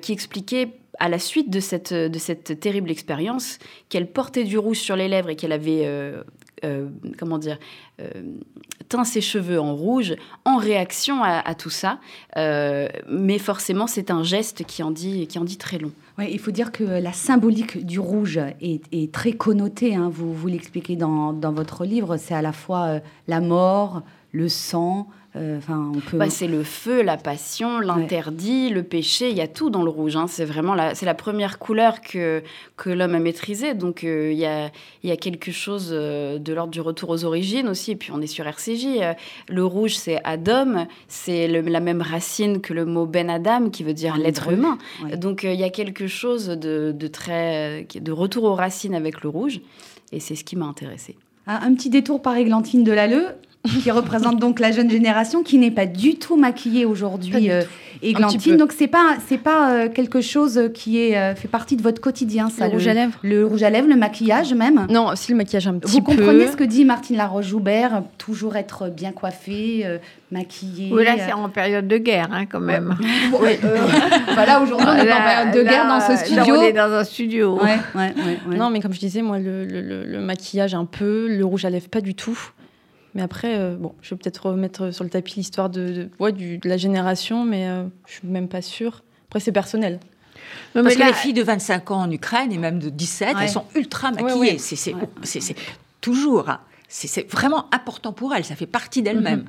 [0.00, 4.78] qui expliquait à la suite de cette, de cette terrible expérience qu'elle portait du rouge
[4.78, 5.86] sur les lèvres et qu'elle avait,
[6.64, 6.88] euh,
[7.18, 7.58] comment dire,
[8.00, 8.08] euh,
[8.88, 10.14] teint ses cheveux en rouge
[10.46, 11.98] en réaction à, tout ça.
[12.36, 15.92] Euh, mais forcément, c'est un geste qui en dit, qui en dit très long.
[16.18, 19.94] Il faut dire que la symbolique du rouge est, très connotée.
[19.94, 20.08] hein.
[20.10, 22.16] Vous, vous l'expliquez dans, dans votre livre.
[22.16, 25.08] C'est à la fois la mort, le sang.
[25.36, 26.16] Euh, Enfin, on peut.
[26.16, 29.90] Bah, c'est le feu, la passion, l'interdit, le péché, il y a tout dans le
[29.90, 30.16] rouge.
[30.16, 30.26] hein.
[30.28, 32.42] C'est vraiment la, c'est la première couleur que,
[32.76, 33.74] que l'homme a maîtrisée.
[33.74, 34.70] Donc euh, il y, a,
[35.02, 37.92] il y a quelque chose euh, de l'ordre du retour aux origines aussi.
[37.92, 38.86] Et puis on est sur RCJ.
[39.48, 43.94] le rouge, c'est Adam, c'est la même racine que le mot Ben Adam, qui veut
[43.94, 44.78] dire l'être humain.
[45.04, 45.16] ouais.
[45.16, 49.28] Donc il y a quelque chose de, de très de retour aux racines avec le
[49.28, 49.60] rouge.
[50.12, 51.16] Et c'est ce qui m'a intéressée.
[51.46, 53.26] Un, un petit détour par Églantine Delalleux,
[53.66, 57.50] qui représente donc la jeune génération, qui n'est pas du tout maquillée aujourd'hui.
[57.50, 57.62] euh,
[58.02, 61.82] Églantine, donc c'est pas c'est pas euh, quelque chose qui est euh, fait partie de
[61.82, 62.66] votre quotidien, ça.
[62.66, 64.86] le rouge à lèvres Le rouge à lèvres, le maquillage même.
[64.90, 66.14] Non, aussi le maquillage un petit Vous peu.
[66.14, 69.96] comprenez ce que dit Martine Laroche-Joubert, toujours être bien coiffée, euh,
[70.30, 70.90] maquillée.
[70.92, 72.96] Oui, là, euh, c'est en période de guerre, hein, quand même.
[73.40, 73.78] Ouais, euh,
[74.34, 76.54] voilà, aujourd'hui, on est en période de guerre dans ce là, studio.
[76.54, 77.54] on est dans un studio.
[77.56, 78.56] Ouais, ouais, ouais, ouais.
[78.58, 81.64] Non, mais comme je disais, moi, le, le- le- le maquillage un peu, le rouge
[81.64, 82.38] à lèvres pas du tout.
[83.16, 86.32] Mais après, euh, bon, je vais peut-être remettre sur le tapis l'histoire de, de- ouais,
[86.32, 89.02] du- de la génération, mais euh, je suis même pas sûre.
[89.28, 89.98] Après, c'est personnel.
[90.74, 93.34] Non, Parce que là- les filles de 25 ans en Ukraine et même de 17,
[93.34, 93.42] Ouais.
[93.44, 94.52] elles sont ultra maquillées.
[94.52, 94.58] ouais.
[94.58, 95.56] C'est
[96.02, 96.50] toujours.
[96.50, 96.60] hein.
[96.88, 98.44] C'est c'est vraiment important pour elles.
[98.44, 99.46] Ça fait partie d'elles-mêmes.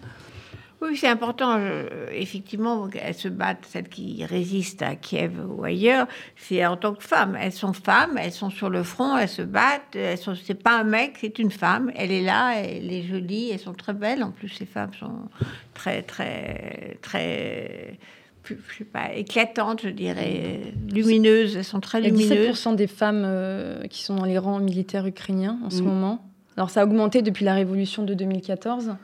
[0.80, 1.60] Oui, c'est important.
[1.60, 6.94] je- effectivement, elles se battent, celles qui résistent à Kiev ou ailleurs, c'est en tant
[6.94, 7.36] que femmes.
[7.42, 9.96] Elles sont femmes, elles sont sur le front, elles se battent.
[9.96, 11.92] Elles sont, c'est pas un mec, c'est une femme.
[11.96, 14.24] Elle est là, elle est jolie, elles sont très belles.
[14.24, 15.30] En plus, ces femmes sont
[15.74, 17.98] très, très, très,
[18.46, 20.62] je sais pas, éclatantes, je dirais,
[20.94, 21.56] lumineuses.
[21.58, 22.56] Elles sont très Il y a lumineuses.
[22.64, 25.86] 17% des femmes euh, qui sont dans les rangs militaires ukrainiens en ce Mm.
[25.86, 26.24] moment.
[26.56, 28.96] Alors, ça a augmenté depuis la révolution de 2014.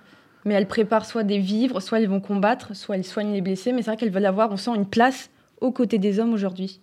[0.46, 3.72] Mais elles préparent soit des vivres, soit elles vont combattre, soit elles soignent les blessés.
[3.72, 5.30] Mais c'est vrai qu'elles veulent avoir, on sent, une place
[5.62, 6.80] aux côtés des hommes aujourd'hui.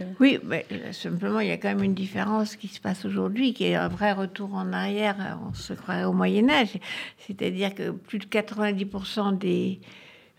[0.00, 3.04] Euh, Oui, mais euh, simplement, il y a quand même une différence qui se passe
[3.04, 6.78] aujourd'hui, qui est un vrai retour en arrière, euh, on se croirait au Moyen Âge.
[7.18, 9.80] C'est-à-dire que plus de 90% des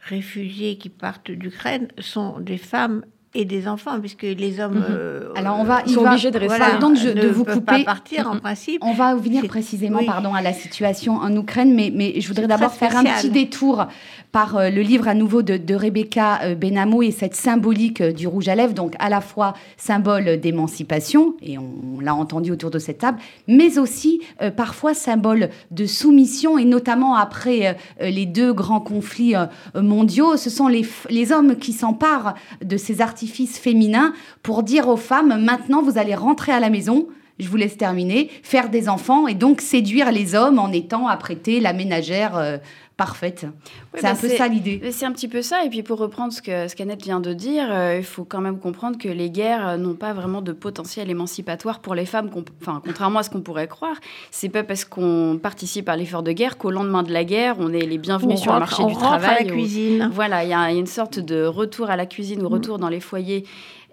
[0.01, 3.03] réfugiés qui partent d'Ukraine sont des femmes
[3.37, 4.79] et des enfants, puisque les hommes...
[4.79, 4.85] Mhm.
[4.89, 6.57] euh, Alors, on va- Ils il sont va- obligés de rester.
[6.57, 7.61] voilà, Pardon de, je- ne de vous couper.
[7.61, 8.39] pas partir, en Mhm.
[8.41, 8.79] principe.
[8.83, 10.05] On va venir précisément oui.
[10.07, 13.85] pardon, à la situation en Ukraine, mais, mais je voudrais d'abord faire un petit détour
[14.31, 18.11] par euh, le livre à nouveau de, de Rebecca euh, Benamou et cette symbolique euh,
[18.11, 22.51] du rouge à lèvres, donc à la fois symbole d'émancipation, et on, on l'a entendu
[22.51, 28.25] autour de cette table, mais aussi euh, parfois symbole de soumission, et notamment après les
[28.25, 29.45] deux grands conflits euh,
[29.75, 34.95] mondiaux, ce sont les hommes qui s'emparent de ces artifices artifice féminin pour dire aux
[34.95, 37.07] femmes maintenant vous allez rentrer à la maison.
[37.39, 41.59] Je vous laisse terminer, faire des enfants et donc séduire les hommes en étant apprêtée
[41.59, 42.57] la ménagère euh,
[42.97, 43.43] parfaite.
[43.43, 43.49] Ouais,
[43.95, 44.81] c'est bah, un peu ça l'idée.
[44.91, 45.63] C'est un petit peu ça.
[45.63, 48.41] Et puis pour reprendre ce que ce qu'Annette vient de dire, euh, il faut quand
[48.41, 52.29] même comprendre que les guerres euh, n'ont pas vraiment de potentiel émancipatoire pour les femmes.
[52.61, 53.95] Enfin, contrairement à ce qu'on pourrait croire,
[54.31, 57.71] c'est pas parce qu'on participe à l'effort de guerre qu'au lendemain de la guerre, on
[57.71, 59.45] est les bienvenus On sur le marché on du rentre à travail.
[59.45, 60.09] la ou- cuisine.
[60.11, 62.49] Voilà, il y, a il y a une sorte de retour à la cuisine ou
[62.49, 63.43] retour dans les foyers.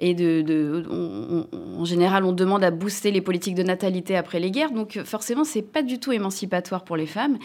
[0.00, 4.16] Et de, de- on- on- en général, on demande à booster les politiques de natalité
[4.16, 4.72] après les guerres.
[4.72, 7.38] Donc, forcément, c'est pas du tout émancipatoire pour les femmes.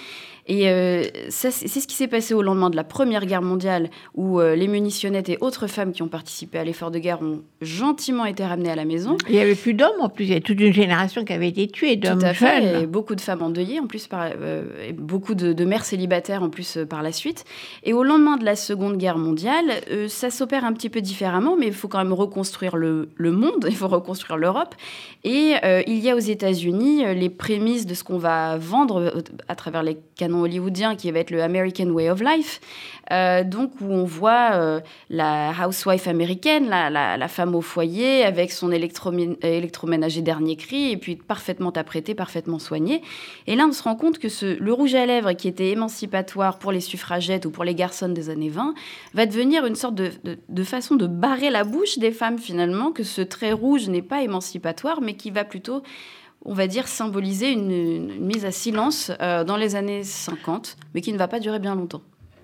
[0.47, 4.39] Et euh, c'est ce qui s'est passé au lendemain de la Première Guerre mondiale, où
[4.39, 8.25] euh, les munitionnettes et autres femmes qui ont participé à l'effort de guerre ont gentiment
[8.25, 9.15] été ramenées à la maison.
[9.27, 10.25] Il n'y avait plus d'hommes en plus.
[10.25, 12.73] Il y a toute une génération qui avait été tuée Tout d'hommes à fait, et
[12.79, 12.85] jeunes.
[12.88, 16.49] beaucoup de femmes endeuillées en plus, par, euh, et beaucoup de, de mères célibataires en
[16.49, 17.45] plus par la suite.
[17.83, 19.65] Et au lendemain de la Seconde Guerre mondiale,
[20.07, 22.38] ça s'opère un petit peu différemment, mais il faut quand même reconstruire
[22.75, 24.75] le, le monde, il faut reconstruire l'Europe.
[25.23, 29.02] Et euh, il y a aux États-Unis euh, les prémices de ce qu'on va vendre
[29.02, 32.62] euh, à travers les canons hollywoodiens, qui va être le American Way of Life.
[33.11, 38.71] Euh, donc où on voit euh, la housewife américaine, la, femme au foyer, avec son
[38.71, 43.01] électromé- électroménager dernier cri, et puis parfaitement apprêtée, parfaitement soignée.
[43.47, 46.59] Et là, on se rend compte que ce, le rouge à lèvres, qui était émancipatoire
[46.59, 48.73] pour les suffragettes ou pour les garçons des années 20,
[49.13, 53.21] va devenir une sorte de, façon de barrer la bouche des femmes, finalement, que ce
[53.21, 55.81] trait rouge n'est pas émancipatoire, mais qui va plutôt
[56.45, 61.01] on va dire, symboliser une, une mise à silence euh, dans les années 50, mais
[61.01, 62.01] qui ne va pas durer bien longtemps.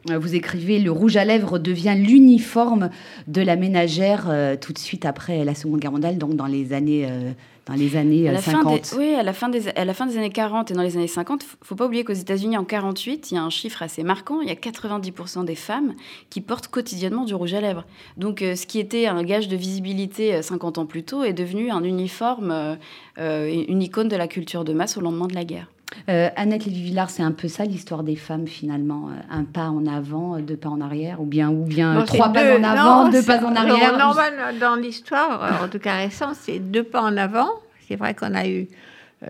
[0.10, 2.90] Euh, Vous écrivez Le rouge à lèvres devient l'uniforme
[3.28, 6.74] de la ménagère euh, tout de suite après la Seconde Guerre mondiale, donc dans les
[6.74, 7.32] années, euh,
[7.66, 8.74] dans les années À euh, la, fin 50.
[8.92, 10.96] des, oui, à la, fin des, à la fin des années 40 et dans les
[10.96, 13.82] années 50, f- faut pas oublier qu'aux États-Unis, en 48, il y a un chiffre
[13.82, 14.42] assez marquant.
[14.42, 15.96] Il y a 90% des femmes
[16.30, 17.86] qui portent quotidiennement du rouge à lèvres.
[18.18, 21.34] Donc, euh, ce qui était un gage de visibilité euh, 50 ans plus tôt est
[21.34, 22.78] devenu un uniforme,
[23.18, 25.72] une icône de la culture de masse au lendemain de la guerre.
[26.10, 29.86] Euh, Annette Lévy-Villard, c'est un peu ça l'histoire des femmes finalement, euh, un pas en
[29.86, 32.64] avant, euh, deux pas en arrière, ou bien, ou bien Non, trois pas deux- en
[32.64, 33.98] avant, non, deux pas en non, arrière.
[33.98, 37.50] Normal, dans l'histoire, en tout cas récente, c'est deux pas en avant.
[37.88, 38.68] C'est vrai qu'on a eu,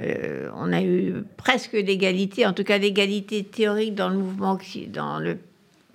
[0.01, 4.57] euh, on a eu presque l'égalité, en tout cas l'égalité théorique dans le mouvement,
[4.93, 5.37] dans le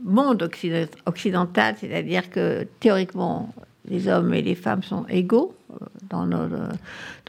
[0.05, 3.53] monde occiden- occidental, c'est-à-dire que théoriquement,
[3.89, 5.55] les hommes et les femmes sont égaux
[6.11, 6.49] dans nos,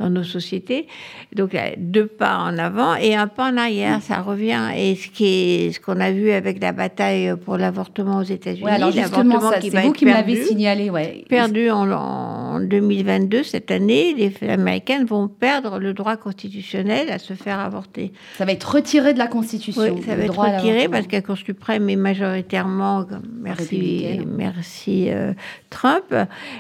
[0.02, 0.88] dans nos sociétés.
[1.36, 4.70] Donc, deux pas en avant et un pas en arrière, ça revient.
[4.76, 8.64] Et ce qui est, ce qu'on a vu avec la bataille pour l'avortement aux États-Unis,
[8.66, 10.48] Ouais, alors justement, l'avortement ça, qui c'est va vous être qui me l'avez perdu.
[10.48, 10.90] signalé.
[10.90, 11.24] Ouais.
[11.30, 17.34] Perdu en, en 2022, cette année, les américaines vont perdre le droit constitutionnel à se
[17.34, 18.12] faire avorter.
[18.38, 19.82] Ça va être retiré de la Constitution.
[19.82, 23.06] Oui, ça va être retiré parce que la Cour suprême est majoritairement,
[23.42, 25.34] merci, merci euh,
[25.70, 26.14] Trump,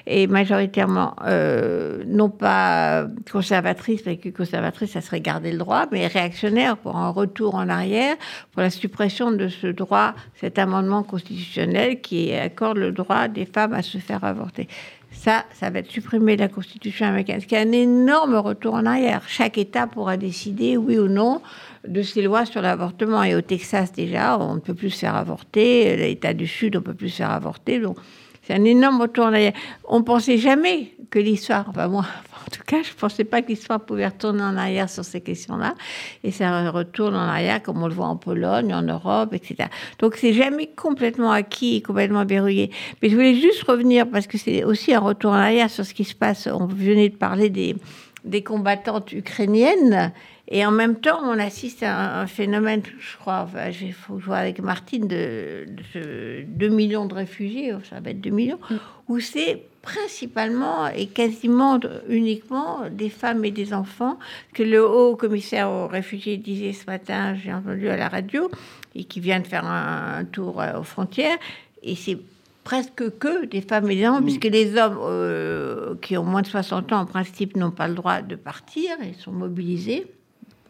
[0.07, 6.07] est majoritairement euh, non pas conservatrice, parce que conservatrice, ça serait garder le droit, mais
[6.07, 8.15] réactionnaire pour un retour en arrière,
[8.51, 13.73] pour la suppression de ce droit, cet amendement constitutionnel qui accorde le droit des femmes
[13.73, 14.67] à se faire avorter.
[15.11, 18.75] Ça, ça va être supprimé de la Constitution américaine, ce qui est un énorme retour
[18.75, 19.21] en arrière.
[19.27, 21.41] Chaque État pourra décider, oui ou non,
[21.87, 23.21] de ses lois sur l'avortement.
[23.23, 25.97] Et au Texas, déjà, on ne peut plus se faire avorter.
[25.97, 27.79] L'État du Sud, on ne peut plus se faire avorter.
[27.79, 27.97] Donc,
[28.43, 29.53] c'est un énorme retour en arrière.
[29.87, 32.05] On pensait jamais que l'histoire, enfin moi,
[32.47, 35.21] en tout cas, je ne pensais pas que l'histoire pouvait retourner en arrière sur ces
[35.21, 35.75] questions-là.
[36.23, 39.69] Et ça retourne en arrière, comme on le voit en Pologne, en Europe, etc.
[39.99, 42.71] Donc, c'est jamais complètement acquis complètement verrouillé.
[43.01, 45.93] Mais je voulais juste revenir, parce que c'est aussi un retour en arrière sur ce
[45.93, 46.47] qui se passe.
[46.47, 47.75] On venait de parler des,
[48.23, 50.11] des combattantes ukrainiennes.
[50.53, 54.37] Et en même temps, on assiste à un, phénomène, je crois, enfin, il faut jouer
[54.37, 58.59] avec Martine, de, de ce 2 millions de réfugiés, ça va être 2 millions,
[59.07, 61.79] où c'est principalement et quasiment
[62.09, 64.19] uniquement des femmes et des enfants
[64.53, 68.51] que le haut commissaire aux réfugiés disait ce matin, j'ai entendu à la radio,
[68.93, 71.37] et qui vient de faire un, un tour euh, aux frontières,
[71.81, 72.17] et c'est
[72.65, 76.47] presque que des femmes et des enfants, puisque les hommes euh, qui ont moins de
[76.47, 80.11] 60 ans, en principe, n'ont pas le droit de partir, ils sont mobilisés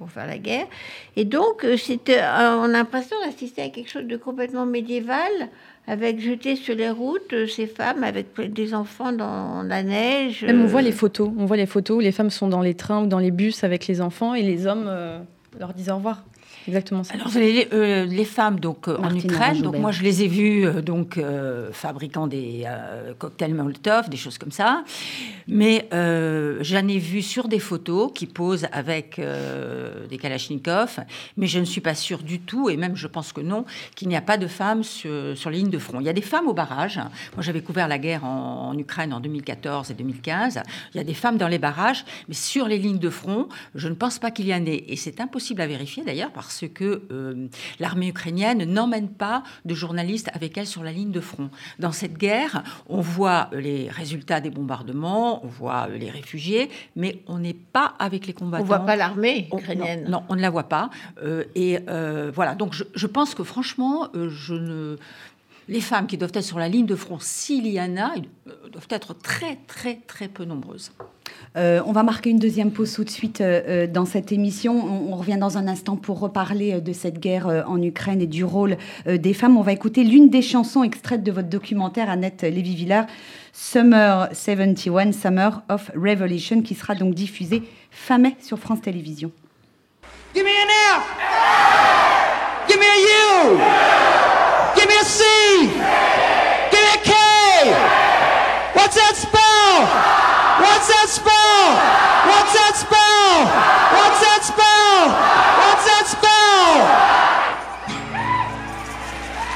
[0.01, 0.65] pour faire la guerre.
[1.15, 5.31] Et donc, euh, c'était, euh, on a l'impression d'assister à quelque chose de complètement médiéval,
[5.87, 10.43] avec jeté sur les routes euh, ces femmes avec des enfants dans la neige.
[10.43, 11.29] Même on voit les photos.
[11.37, 13.63] On voit les photos où les femmes sont dans les trains ou dans les bus
[13.63, 15.19] avec les enfants et les hommes euh,
[15.59, 16.23] leur disent au revoir.
[16.67, 17.13] Exactement ça.
[17.15, 20.65] Alors les, euh, les femmes donc euh, en Ukraine, donc moi je les ai vues
[20.65, 21.19] euh, donc
[21.71, 22.65] fabriquant des
[23.17, 24.83] cocktails Molotov, des choses comme ça.
[25.47, 29.19] Mais j'en ai vu sur des photos qui posent avec
[30.09, 30.99] des Kalachnikov,
[31.37, 34.07] mais je ne suis pas sûre du tout, et même je pense que non, qu'il
[34.07, 35.99] n'y a pas de femmes sur, sur les lignes de front.
[35.99, 36.97] Il y a des femmes au barrage.
[36.97, 40.61] Moi j'avais couvert la guerre en, en Ukraine en 2014 et 2015.
[40.93, 43.87] Il y a des femmes dans les barrages, mais sur les lignes de front, je
[43.87, 44.85] ne pense pas qu'il y en ait.
[44.87, 47.47] Et c'est impossible à vérifier d'ailleurs parce que euh,
[47.79, 51.49] l'armée ukrainienne n'emmène pas de journalistes avec elle sur la ligne de front.
[51.79, 57.39] Dans cette guerre, on voit les résultats des bombardements, on voit les réfugiés, mais on
[57.39, 58.63] n'est pas avec les combattants.
[58.63, 60.03] On voit pas l'armée On- ukrainienne.
[60.05, 60.89] Non, non, on ne la voit pas.
[61.23, 64.97] Euh, et euh, voilà, donc je, je pense que franchement, je ne...
[65.71, 68.69] les femmes qui doivent être sur la ligne de front, s'il y en a, euh,
[68.69, 70.91] doivent être très, très, très peu nombreuses.
[71.55, 74.73] Euh, on va marquer une deuxième pause tout de suite euh, dans cette émission.
[74.73, 78.27] On, on revient dans un instant pour reparler de cette guerre euh, en Ukraine et
[78.27, 78.75] du rôle
[79.07, 79.57] euh, des femmes.
[79.57, 83.05] On va écouter l'une des chansons extraites de votre documentaire, Annette Lévy-Villard,
[83.53, 89.31] Summer 71, Summer of Revolution, qui sera donc diffusée fin mai sur France Télévisions.
[90.35, 91.03] Give me an F.
[92.67, 94.30] Give me a U.
[95.03, 95.23] C.
[96.71, 97.13] Give me a K.
[98.73, 99.87] What's that spell?
[100.61, 101.65] What's that spell?
[102.29, 103.45] What's that spell?
[103.97, 105.09] What's that spell?
[105.61, 107.21] What's that spell?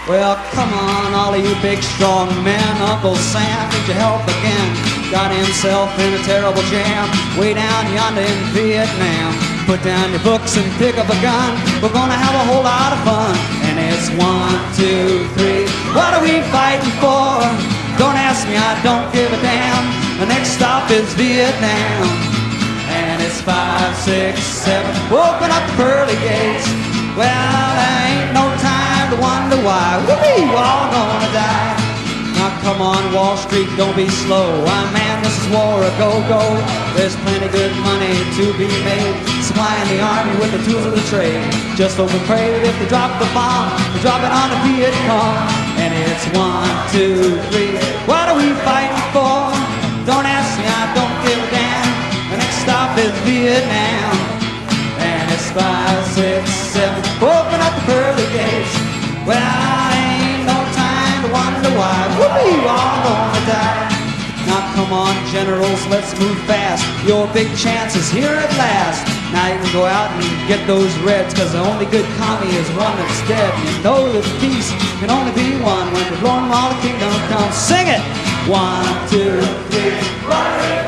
[0.07, 2.81] Well, come on, all of you big strong men.
[2.81, 4.94] Uncle Sam, need your help again.
[5.15, 7.07] Got himself in a terrible jam
[7.39, 9.31] way down yonder in Vietnam.
[9.63, 11.55] Put down your books and pick up a gun.
[11.79, 13.31] We're gonna have a whole lot of fun.
[13.63, 15.71] And it's one, two, three.
[15.95, 17.39] What are we fighting for?
[17.95, 19.87] Don't ask me, I don't give a damn.
[20.19, 22.11] The next stop is Vietnam.
[22.91, 24.91] And it's five, six, seven.
[25.15, 26.67] Open up the pearly gates.
[27.15, 29.95] Well, there ain't no time to wonder why.
[30.03, 31.84] We're all gonna die.
[32.65, 34.49] Come on, Wall Street, don't be slow.
[34.65, 36.41] I man, this is war a go-go.
[36.97, 39.13] There's plenty good money to be made.
[39.45, 41.37] Supplying the army with the tools of the trade.
[41.77, 44.57] Just hope and pray that if they drop the bomb, they drop it on the
[44.65, 45.37] Viet Cong.
[45.77, 47.77] And it's one, two, three.
[48.09, 49.53] What are we fighting for?
[50.09, 51.89] Don't ask me, I don't give a damn.
[52.33, 54.09] The next stop is Vietnam.
[55.05, 56.97] And it's five, six, seven.
[57.21, 58.73] Open up the pearly gates.
[59.21, 59.84] Well,
[61.65, 62.07] wonder why.
[62.17, 63.89] Whoopee, we're all gonna die.
[64.45, 66.85] Now come on, generals, let's move fast.
[67.07, 69.01] Your big chance is here at last.
[69.33, 72.69] Now you can go out and get those reds, cause the only good commie is
[72.77, 73.51] one that's dead.
[73.53, 74.69] And you know that peace
[75.01, 77.55] can only be one when the blown all the kingdom comes.
[77.55, 78.01] Sing it!
[78.47, 79.41] One, two,
[79.73, 80.84] three.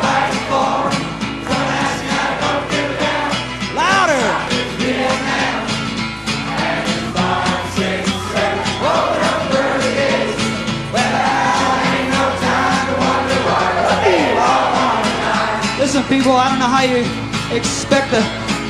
[16.27, 17.07] People, I don't know how you
[17.55, 18.19] expect to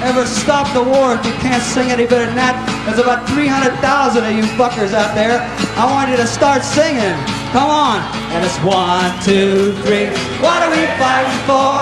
[0.05, 2.53] ever stop the war if you can't sing any better than that.
[2.85, 5.41] There's about 300,000 of you fuckers out there.
[5.73, 7.17] I want you to start singing.
[7.49, 8.05] Come on.
[8.37, 10.05] And it's one, two, three.
[10.37, 11.81] What are we fighting for?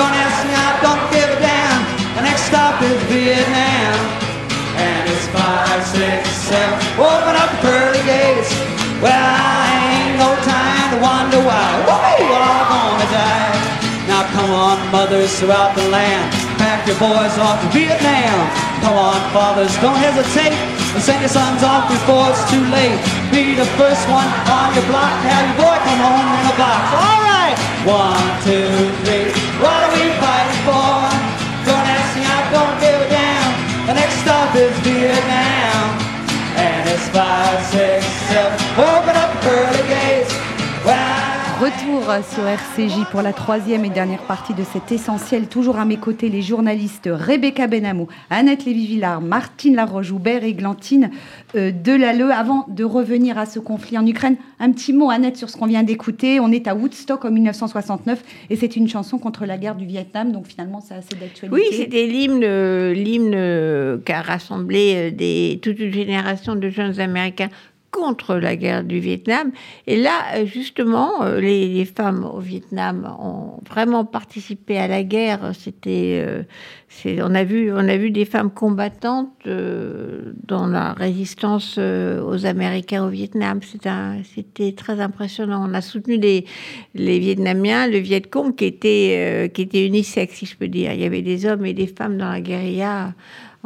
[0.00, 1.80] Don't ask me, I don't give a damn.
[2.16, 3.92] The next stop is Vietnam.
[4.80, 6.80] And it's five, six, seven.
[6.96, 8.48] Open up the pearly gates.
[9.04, 12.11] Well, I ain't no time to wonder why.
[14.22, 16.30] Now come on, mothers throughout the land.
[16.54, 18.38] Pack your boys off to Vietnam.
[18.78, 20.54] Come on, fathers, don't hesitate.
[20.94, 23.02] And send your sons off before it's too late.
[23.34, 25.10] Be the first one on your block.
[25.26, 26.82] Have your boy come home in a box.
[27.02, 27.58] All right.
[27.82, 28.70] One, two,
[42.02, 45.46] Retour sur RCJ pour la troisième et dernière partie de cet essentiel.
[45.46, 51.10] Toujours à mes côtés, les journalistes Rebecca Benamou, Annette Lévy-Villard, Martine Laroche-Joubert et Glantine
[51.54, 52.32] euh, Delalleux.
[52.32, 55.66] Avant de revenir à ce conflit en Ukraine, un petit mot, Annette, sur ce qu'on
[55.66, 56.40] vient d'écouter.
[56.40, 60.32] On est à Woodstock en 1969 et c'est une chanson contre la guerre du Vietnam.
[60.32, 61.48] Donc finalement, c'est assez d'actualité.
[61.50, 66.98] Oui, c'était l'hymne, euh, l'hymne euh, qui a rassemblé euh, toute une génération de jeunes
[66.98, 67.48] Américains
[67.92, 69.52] contre la guerre du Vietnam.
[69.86, 75.52] Et là, euh, justement, euh, les, femmes au Vietnam ont vraiment participé à la guerre.
[75.54, 76.42] C'était, euh,
[77.20, 83.04] on a vu, on a vu des femmes combattantes euh, dans la résistance aux Américains
[83.04, 83.60] au Vietnam.
[83.62, 85.64] C'était, très impressionnant.
[85.68, 86.46] On a soutenu les,
[86.94, 90.92] les Vietnamiens, le Viet Cong, qui était, qui était unisexe, si je peux dire.
[90.94, 93.12] Il y avait des hommes et des femmes dans la guérilla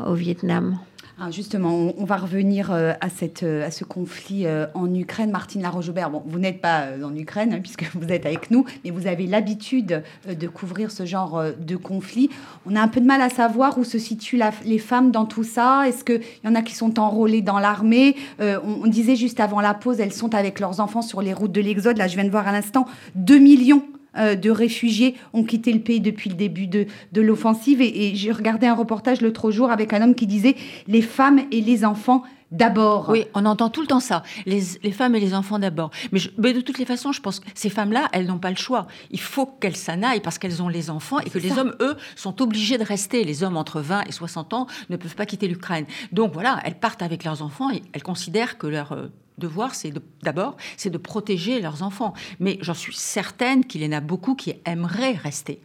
[0.05, 0.79] au Vietnam.
[1.19, 5.31] Ah, justement, on, va revenir euh, à, cette, euh, à ce conflit euh, en Ukraine.
[5.31, 8.91] Martine Laroche-Aubert, bon, vous n'êtes pas en Ukraine hein, puisque vous êtes avec nous, mais
[8.91, 12.29] vous avez l'habitude de couvrir ce genre de conflit.
[12.67, 15.43] On a un peu de mal à savoir où se situent les femmes dans tout
[15.43, 15.89] ça.
[15.89, 18.15] Est-ce qu'il y en a qui sont enrôlées dans l'armée?
[18.39, 21.63] On, disait juste avant la pause, elles sont avec leurs enfants sur les routes de
[21.63, 21.97] l'Exode.
[21.97, 23.83] Là, je viens de voir à l'instant 2 millions
[24.17, 27.81] de réfugiés ont quitté le pays depuis le début de, de l'offensive.
[27.81, 30.57] Et, et j'ai regardé un reportage l'autre jour avec un homme qui disait
[30.87, 33.09] les femmes et les enfants d'abord.
[33.09, 34.23] Oui, on entend tout le temps ça.
[34.47, 35.91] Les, les femmes et les enfants d'abord.
[36.13, 38.87] Mais, de toutes les façons, je pense que ces femmes-là, elles n'ont pas le choix.
[39.11, 41.97] Il faut qu'elles s'en aillent parce qu'elles ont les enfants et que les hommes, eux,
[42.15, 43.25] sont obligés de rester.
[43.25, 45.87] Les hommes entre 20 et 60 ans ne peuvent pas quitter l'Ukraine.
[46.13, 49.09] Donc voilà, elles partent avec leurs enfants et elles considèrent que leur euh,
[49.39, 52.15] devoir, c'est de- d'abord, c'est de protéger leurs enfants.
[52.41, 55.61] Mais j'en suis certaine qu'il y en a beaucoup qui aimeraient rester.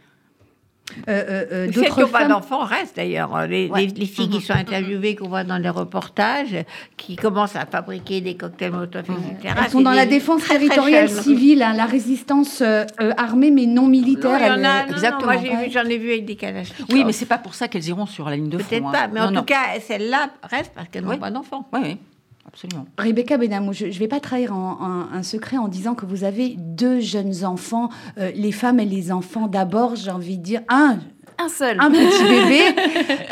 [1.08, 2.28] Euh, euh, euh, Celles qui D'autres n'ont pas femmes.
[2.30, 3.46] d'enfants restent d'ailleurs.
[3.46, 3.86] Les, Ouais.
[3.86, 6.64] les- les filles qui sont interviewées, qu'on voit dans les reportages,
[6.98, 9.54] qui commencent à fabriquer des cocktails Molotov, etc.
[9.56, 12.84] Elles sont c'est dans la défense très, territoriale civile, hein, la résistance euh,
[13.16, 14.38] armée mais non Non, militaire.
[14.40, 15.32] il y en elle, a, non, non, exactement.
[15.32, 15.64] moi, j'ai Ouais.
[15.66, 16.86] vu- j'en ai vu avec des Kalachnikovs.
[16.94, 18.68] Oui, mais c'est pas pour ça qu'elles iront sur la ligne de front.
[18.68, 18.92] Peut-être hein.
[18.92, 19.40] pas, mais Non, en non.
[19.40, 21.66] tout cas, celles-là restent parce qu'elles n'ont pas d'enfants.
[21.72, 21.96] Oui, oui,
[22.52, 22.86] absolument.
[22.98, 27.00] Rebecca Benamou, je ne vais pas trahir un secret en disant que vous avez deux
[27.00, 27.88] jeunes enfants,
[28.18, 30.98] euh, les femmes et les enfants d'abord, j'ai envie de dire, un,
[31.38, 31.76] Un seul.
[31.80, 32.62] un petit bébé.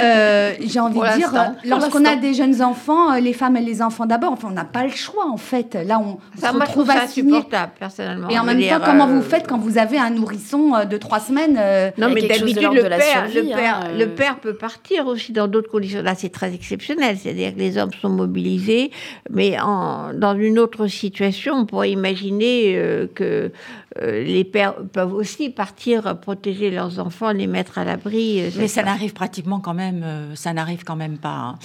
[0.00, 1.32] Euh, j'ai envie de dire,
[1.64, 4.64] lorsqu'on a des jeunes enfants, euh, les femmes et les enfants d'abord, enfin, on n'a
[4.64, 5.74] pas le choix en fait.
[5.74, 8.28] Là, on, on Ça, se moi, je trouve retrouve ça insupportable, personnellement.
[8.30, 11.20] Et en même temps, comment euh, vous faites quand vous avez un nourrisson de trois
[11.20, 13.98] semaines euh, Non, mais d'habitude, le père, le, survie, père, hein, euh.
[13.98, 16.02] le père peut partir aussi dans d'autres conditions.
[16.02, 17.16] Là, c'est très exceptionnel.
[17.18, 18.90] C'est-à-dire que les hommes sont mobilisés.
[19.30, 23.52] Mais en, dans une autre situation, on pourrait imaginer euh, que
[24.00, 28.40] les pères peuvent aussi partir protéger leurs enfants, les mettre à l'abri.
[28.40, 31.34] euh, Mais ça n'arrive pratiquement quand même, euh, ça n'arrive quand même pas.
[31.36, 31.58] hein.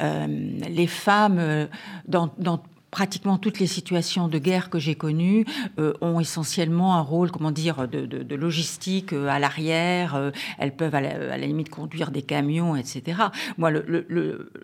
[0.00, 0.26] Euh,
[0.68, 1.66] les femmes, euh,
[2.06, 5.44] dans, dans pratiquement toutes les situations de guerre que j'ai connues,
[5.78, 10.16] euh, ont essentiellement un rôle, comment dire, de, de- de logistique euh, à l'arrière.
[10.16, 13.22] euh, elles peuvent à la, à la limite conduire des camions, etc.
[13.58, 13.86] Moi, le-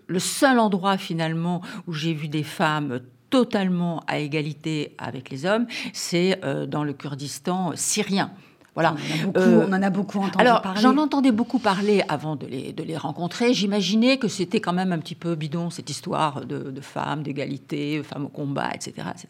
[0.07, 2.99] le seul endroit finalement où j'ai vu des femmes
[3.29, 8.31] totalement à égalité avec les hommes, c'est euh, dans le Kurdistan syrien.
[8.73, 8.95] Voilà.
[8.95, 10.81] on, en a beaucoup, Euh, on en a beaucoup entendu alors, parler.
[10.81, 13.51] j'en entendais beaucoup parler avant de les, de les rencontrer.
[13.51, 18.03] J'imaginais que c'était quand même un petit peu bidon, cette histoire de, de femmes, d'égalité,
[18.03, 18.91] femmes au combat, etc.
[19.09, 19.27] etc.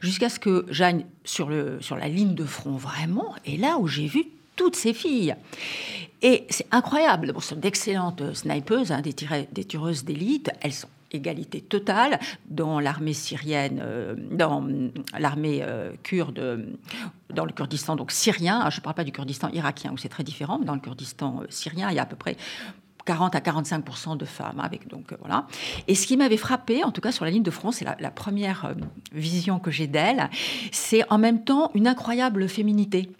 [0.00, 3.86] Jusqu'à ce que j'aille sur, le, sur la ligne de front vraiment, et là où
[3.86, 4.24] j'ai vu
[4.56, 5.36] toutes ces filles.
[6.20, 7.32] Et c'est incroyable.
[7.32, 10.50] Bon, ce sont d'excellentes snipeuses, hein, des, tireuses- des tireuses d'élite.
[10.60, 14.66] Elles sont égalité totale dans l'armée syrienne, euh, dans
[15.18, 16.66] l'armée euh, kurde, euh,
[17.32, 18.60] dans le Kurdistan donc syrien.
[18.62, 20.80] Ah, Je ne parle pas du Kurdistan irakien où c'est très différent, mais dans le
[20.80, 22.36] Kurdistan syrien, il y a à peu près
[23.04, 25.46] 40 à 45 de femmes avec donc voilà.
[25.88, 27.96] Et ce qui m'avait frappé, en tout cas sur la ligne de front, c'est la,
[27.98, 28.74] la première
[29.12, 30.30] vision que j'ai d'elles,
[30.70, 33.10] c'est en même temps une incroyable féminité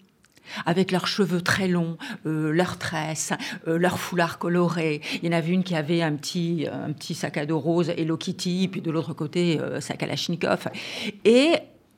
[0.65, 3.33] avec leurs cheveux très longs, euh, leurs tresses,
[3.67, 5.01] euh, leurs foulards colorés.
[5.21, 7.89] Il y en avait une qui avait un petit, un petit sac à dos rose
[7.89, 10.67] Hello Kitty, puis de l'autre côté, euh, sac à Kalachnikov.
[11.25, 11.53] Et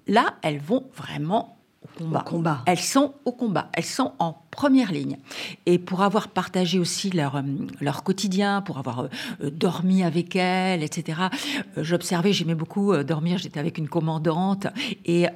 [0.07, 1.57] là, elles vont vraiment
[1.95, 2.19] combat.
[2.19, 2.61] Au combat.
[2.65, 5.17] Elles sont au combat, elles sont en première ligne.
[5.65, 7.41] Et pour avoir partagé aussi leur, euh,
[7.81, 9.07] leur quotidien, pour avoir euh,
[9.41, 11.23] euh, dormi avec elles, etc.,
[11.77, 14.67] euh, j'observais, j'aimais beaucoup euh, dormir, j'étais avec une commandante,
[15.05, 15.27] et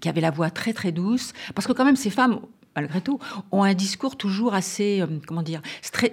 [0.00, 2.40] qui avait la voix très très douce, parce que quand même ces femmes,
[2.76, 3.18] malgré tout,
[3.52, 5.60] ont un discours toujours assez, comment dire,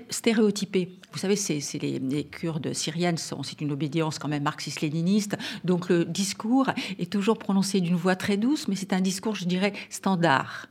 [0.09, 0.99] stéréotypé.
[1.18, 6.70] Vous savez, c'est les, Kurdes syriennes, c'est une obédience quand même marxiste-léniniste, donc le discours
[6.99, 10.68] est toujours prononcé d'une voix très douce, mais c'est un discours, je dirais, standard.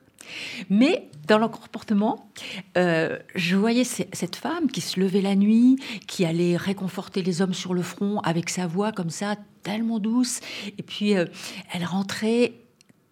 [0.71, 2.31] Mais dans leur comportement,
[2.79, 7.55] euh, je voyais cette femme qui se levait la nuit, qui allait réconforter les hommes
[7.55, 9.35] sur le front avec sa voix comme ça,
[9.65, 10.39] tellement douce.
[10.79, 11.25] Et puis, euh,
[11.73, 12.53] elle rentrait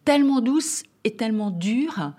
[0.05, 2.13] tellement douce et tellement dure.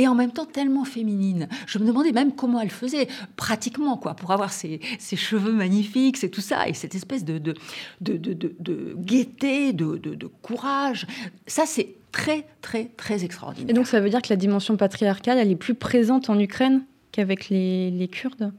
[0.00, 1.46] Et en même temps tellement féminine.
[1.66, 6.16] Je me demandais même comment elle faisait, pratiquement, quoi, pour avoir ses, ses cheveux magnifiques,
[6.16, 7.54] c'est tout ça, et cette espèce de, de,
[8.00, 11.06] de, de, de- de gaieté, de, de- de courage.
[11.46, 13.68] Ça, c'est très, très, très extraordinaire.
[13.68, 16.80] Et donc ça veut dire que la dimension patriarcale, elle est plus présente en Ukraine
[17.12, 18.52] qu'avec les, les Kurdes?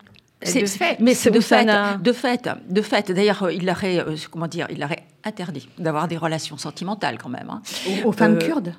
[0.43, 0.97] C'est- de fait.
[0.99, 3.11] mais c'est de ça fait, de fait, de fait.
[3.11, 7.49] D'ailleurs, il aurait, euh, comment dire, il aurait interdit d'avoir des relations sentimentales quand même.
[7.49, 7.61] hein.
[8.05, 8.73] Aux, aux femmes Euh, kurdes?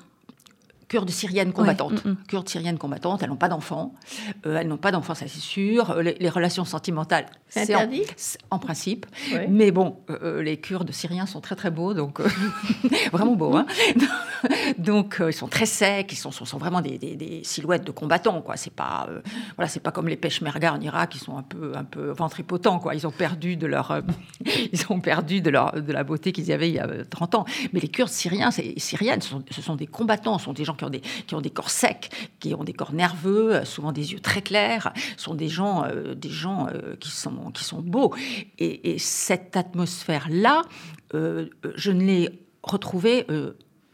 [0.93, 2.05] Kurdes syriennes combattantes.
[2.05, 2.17] mm, mm.
[2.27, 3.95] Kurdes syriennes combattantes, elles n'ont pas d'enfants.
[4.45, 5.89] Euh, elles n'ont pas d'enfants, ça c'est sûr.
[5.89, 8.03] Euh, Les, les relations sentimentales, C'est interdit
[8.51, 9.07] en, principe.
[9.33, 9.47] Ouais.
[9.49, 12.27] Mais bon, euh, euh, les Kurdes syriens sont très très beaux, donc euh,
[13.11, 13.55] vraiment beaux.
[13.57, 13.65] hein.
[14.77, 17.91] Donc, ils sont très secs, ils sont, sont, sont vraiment des, des- des silhouettes de
[17.91, 18.57] combattants, quoi.
[18.57, 19.07] C'est pas,
[19.55, 22.79] voilà, c'est pas comme les peshmerga en Irak, qui sont un peu, un peu ventripotents,
[22.79, 22.93] quoi.
[22.93, 24.01] Ils ont perdu de leur,
[24.73, 27.35] ils ont perdu de leur, de la beauté qu'ils avaient il y a euh, 30
[27.35, 27.45] ans.
[27.71, 30.73] Mais les Kurdes syriens, syriennes, ce sont, ce sont des combattants, ce sont des gens
[30.75, 32.09] qui ont des, qui ont des corps secs,
[32.39, 36.15] qui ont des corps nerveux, euh, souvent des yeux très clairs, sont des gens, euh,
[36.15, 38.13] des gens euh, qui sont, qui sont beaux.
[38.59, 40.63] Et, et cette atmosphère-là,
[41.13, 42.29] je ne l'ai
[42.63, 43.27] retrouvée.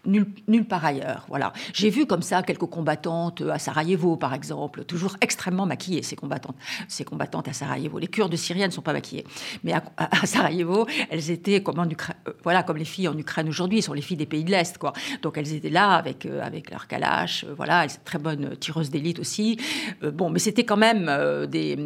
[0.09, 1.25] Nulle, part ailleurs.
[1.29, 1.53] Voilà.
[1.73, 6.15] J'ai vu comme ça quelques combattantes euh, à Sarajevo, par exemple, toujours extrêmement maquillées, ces
[6.15, 6.55] combattantes,
[6.87, 7.99] ces combattantes à Sarajevo.
[7.99, 9.25] Les Kurdes syriennes ne sont pas maquillées.
[9.63, 13.47] Mais à, Sarajevo, elles étaient comme, en Ukra- euh, voilà, comme les filles en Ukraine
[13.47, 14.77] aujourd'hui, sont les filles des pays de l'Est.
[14.77, 14.93] Quoi.
[15.21, 17.43] Donc elles étaient là avec, euh, avec leur kalash.
[17.43, 19.57] euh, voilà, elles très bonnes tireuses d'élite aussi.
[20.01, 21.11] Bon, mais c'était quand même
[21.47, 21.77] des.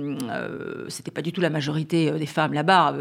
[0.88, 2.94] c'était pas du tout la majorité des femmes là-bas,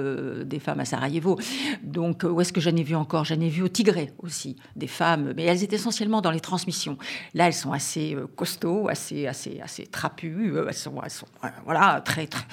[0.44, 1.38] des femmes à Sarajevo.
[1.82, 3.24] Donc, où est-ce que j'en ai vu encore?
[3.24, 6.98] J'en ai vu au Tigré aussi, des femmes, mais elles étaient essentiellement dans les transmissions.
[7.34, 10.52] Là, elles sont assez euh, costauds, assez, assez, assez trapues.
[10.54, 12.44] euh, elles sont, elles sont, euh, voilà, très, très.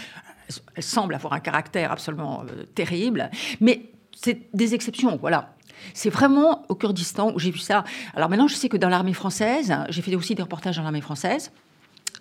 [0.75, 2.43] elles semblent avoir un caractère absolument
[2.75, 3.29] terrible,
[3.59, 5.55] mais c'est des exceptions, voilà.
[5.93, 7.85] C'est vraiment au Kurdistan où j'ai vu ça.
[8.13, 10.99] Alors maintenant, je sais que dans l'armée française, j'ai fait aussi des reportages dans l'armée
[10.99, 11.51] française.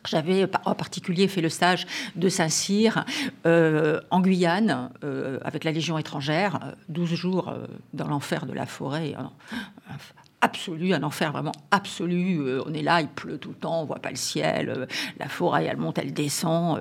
[0.06, 1.84] J'avais en particulier fait le stage
[2.14, 3.04] de Saint-Cyr
[3.44, 4.90] en Guyane
[5.42, 7.54] avec la Légion étrangère, euh, 12 jours
[7.92, 9.14] dans l'enfer de la forêt.
[10.40, 12.38] Absolu, un enfer vraiment absolu.
[12.38, 14.68] Euh, on est là, il pleut tout le temps, on voit pas le ciel.
[14.68, 14.86] euh,
[15.18, 16.78] la forêt, elle monte, elle descend.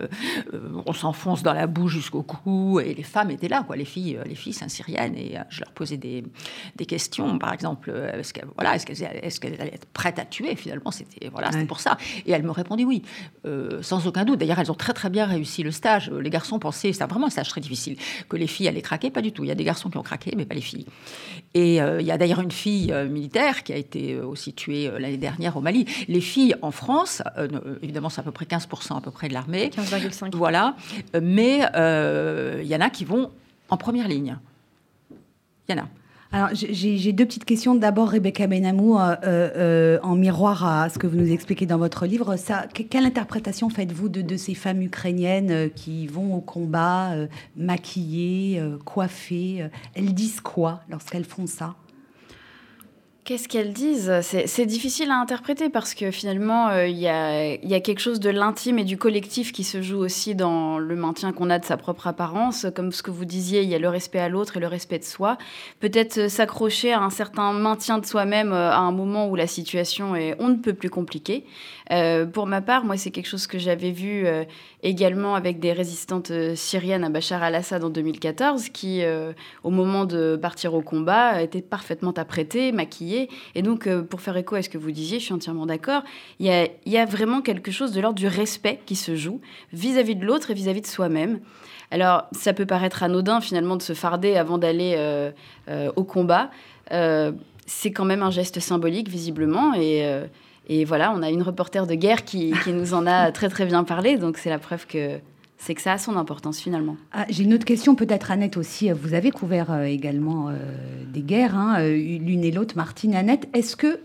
[0.53, 2.79] euh, on s'enfonce dans la boue jusqu'au cou.
[2.79, 5.15] Et les femmes étaient là, quoi, les filles, les filles saint-syriennes.
[5.17, 6.23] Et je leur posais des,
[6.75, 10.55] des questions, par exemple, est-ce qu'elles voilà, est allaient être prêtes à tuer?
[10.55, 11.65] Finalement, c'était voilà, Ouais.
[11.65, 11.97] pour ça.
[12.27, 13.01] Et elles me répondaient oui,
[13.81, 14.39] sans aucun doute.
[14.39, 16.11] D'ailleurs, elles ont très très bien réussi le stage.
[16.11, 17.97] Les garçons pensaient, c'était vraiment un stage très difficile,
[18.29, 19.09] que les filles allaient craquer.
[19.09, 19.43] Pas du tout.
[19.43, 20.85] Il y a des garçons qui ont craqué, mais pas les filles.
[21.55, 23.07] Et il y a d'ailleurs une fille euh,
[23.63, 25.85] qui a été euh, aussi tuée euh, l'année dernière au Mali.
[26.07, 27.47] Les filles en France, euh,
[27.81, 29.69] évidemment, c'est à peu près 15% à peu près de l'armée.
[29.69, 30.35] 15,5.
[30.35, 30.75] Voilà.
[31.21, 33.31] Mais euh, il y en a qui vont
[33.69, 34.37] en première ligne.
[35.69, 35.87] Il y en a.
[36.29, 37.73] Alors, j'ai- deux petites questions.
[37.73, 41.77] D'abord, Rebecca Benamou, euh, euh, euh, en miroir à ce que vous nous expliquez dans
[41.77, 47.11] votre livre, ça, quelle interprétation faites-vous de, de ces femmes ukrainiennes qui vont au combat,
[47.13, 51.75] euh, maquillées, euh, coiffées Elles disent quoi lorsqu'elles font ça?
[53.27, 54.21] Qu'est-ce qu'elles disent?
[54.21, 58.79] C'est difficile à interpréter parce que finalement, euh, il y, a, quelque chose de l'intime
[58.79, 62.07] et du collectif qui se joue aussi dans le maintien qu'on a de sa propre
[62.07, 62.67] apparence.
[62.73, 64.99] Comme ce que vous disiez, il y a le respect à l'autre et le respect
[64.99, 65.37] de soi.
[65.81, 69.47] Peut-être euh, s'accrocher à un certain maintien de soi-même euh, à un moment où la
[69.47, 71.43] situation est on ne peut plus compliquée.
[72.33, 74.25] Pour ma part, moi, c'est quelque chose que j'avais vu
[74.83, 79.03] également avec des résistantes syriennes à Bachar al-Assad en 2014 qui,
[79.63, 83.16] au moment de partir au combat, étaient parfaitement apprêtées, maquillées.
[83.55, 86.03] Et donc, euh, pour faire écho à ce que vous disiez, je suis entièrement d'accord,
[86.39, 86.45] il
[86.85, 89.41] y a, vraiment quelque chose de l'ordre du respect qui se joue
[89.73, 91.39] vis-à-vis de l'autre et vis-à-vis de soi-même.
[91.91, 95.31] Alors, ça peut paraître anodin finalement de se farder avant d'aller euh,
[95.69, 96.49] euh, au combat.
[97.69, 99.73] C'est quand même un geste symbolique, visiblement.
[99.73, 103.83] Et, voilà, on a une reporter de guerre qui nous en a très très bien
[103.83, 104.17] parlé.
[104.17, 105.19] Donc, c'est la preuve que
[105.57, 106.95] c'est que ça a son importance finalement.
[107.11, 108.91] Ah, J'ai une autre question, peut-être Annette aussi.
[108.91, 110.53] Vous avez couvert euh, également euh,
[111.11, 113.47] des guerres, hein, euh, l'une et l'autre, Martine, Annette.
[113.53, 113.99] Est-ce que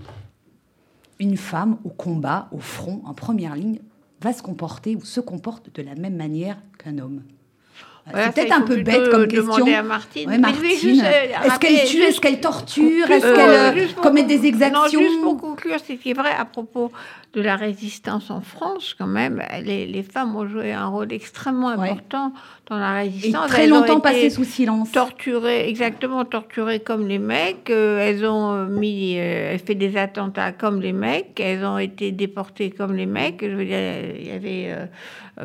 [1.20, 3.78] une femme au combat, au front, en première ligne,
[4.20, 7.22] va se comporter ou se comporte de la même manière qu'un homme?
[8.10, 9.78] Voilà, C'est peut-être un peu bête comme demander question.
[9.78, 10.28] à Martine.
[10.28, 11.00] Ouais, Mais je vais Martine,
[11.44, 15.20] est-ce qu'elle tue, juste- est-ce qu'elle torture, est-ce qu'elle euh, commet des exactions Non, juste
[15.22, 16.90] pour conclure, ce qui est vrai à propos
[17.34, 21.68] de la résistance en France, quand même, les, les femmes ont joué un rôle extrêmement
[21.74, 21.88] Ouais.
[21.88, 22.32] important
[22.66, 23.48] dans la Et résistance.
[23.48, 24.92] très Elles ont longtemps été passé sous silence.
[24.92, 27.70] torturées, exactement torturées comme les mecs.
[27.70, 31.40] euh, elles ont euh, mis, euh, fait des attentats comme les mecs.
[31.40, 33.40] Elles ont été déportées comme les mecs.
[33.42, 33.78] Je veux dire,
[34.20, 34.88] il y avait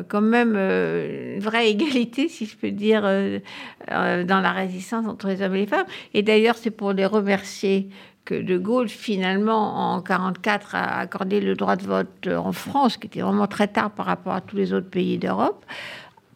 [0.08, 5.54] quand même une vraie égalité, si je peux dire, dans la résistance entre les hommes
[5.54, 5.86] et les femmes.
[6.12, 7.88] Et d'ailleurs, c'est pour les remercier
[8.34, 13.20] De Gaulle, finalement, en 44, a accordé le droit de vote en France, qui était
[13.20, 15.64] vraiment très tard par rapport à tous les autres pays d'Europe,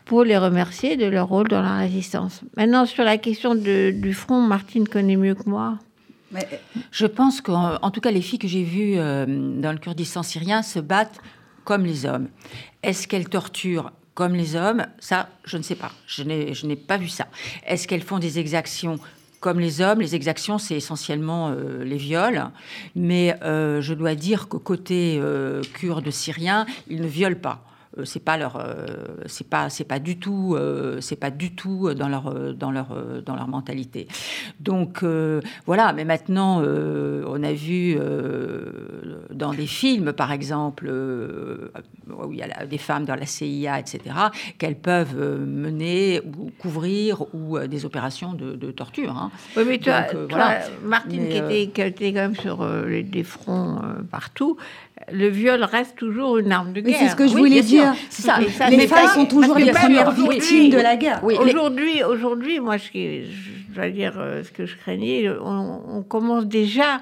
[0.04, 2.42] pour les remercier de leur rôle dans la résistance.
[2.56, 5.78] Maintenant, sur la question du front, Martine connaît mieux que moi.
[6.32, 6.48] Mais,
[6.90, 9.26] Je pense qu'en en tout cas, les filles que j'ai vues euh,
[9.60, 11.20] dans le Kurdistan syrien se battent
[11.64, 12.28] comme les hommes.
[12.82, 14.86] Est-ce qu'elles torturent comme les hommes?
[14.98, 15.92] Ça, je ne sais pas.
[16.06, 17.26] Je n'ai pas vu ça.
[17.66, 18.98] Est-ce qu'elles font des exactions
[19.42, 22.44] comme les hommes Les exactions, c'est essentiellement euh, les viols.
[22.94, 27.64] Mais euh, je dois dire qu'au côté euh, kurde syrien, ils ne violent pas.
[27.98, 28.86] Euh, c'est pas leur, euh,
[29.26, 32.88] c'est pas, c'est pas du tout, euh, c'est pas du tout dans leur, dans leur,
[33.24, 34.08] dans leur mentalité.
[34.60, 35.04] Donc
[35.66, 35.92] voilà.
[35.92, 37.98] Mais maintenant, on a vu
[39.30, 44.00] dans des films, par exemple, où il y a des femmes dans la CIA, etc.,
[44.58, 45.16] qu'elles peuvent
[45.46, 49.16] mener ou couvrir ou des opérations de, de torture.
[49.16, 49.30] hein.
[49.56, 50.60] Oui, mais toi, Donc, toi, voilà.
[50.84, 54.56] Martine, Mais, qui, était, qui était quand même sur euh, les, des fronts euh, partout,
[55.10, 56.98] le viol reste toujours une arme de Mais guerre.
[57.00, 57.94] c'est ce que je Oui, voulais dire.
[58.10, 58.38] Ça.
[58.56, 61.20] Ça, les femmes sont toujours les premières victimes de la guerre.
[61.22, 65.28] Oui, les- Aujourd'hui, aujourd'hui, moi, je, je dois dire euh, ce que je craignais.
[65.42, 67.00] On, on commence déjà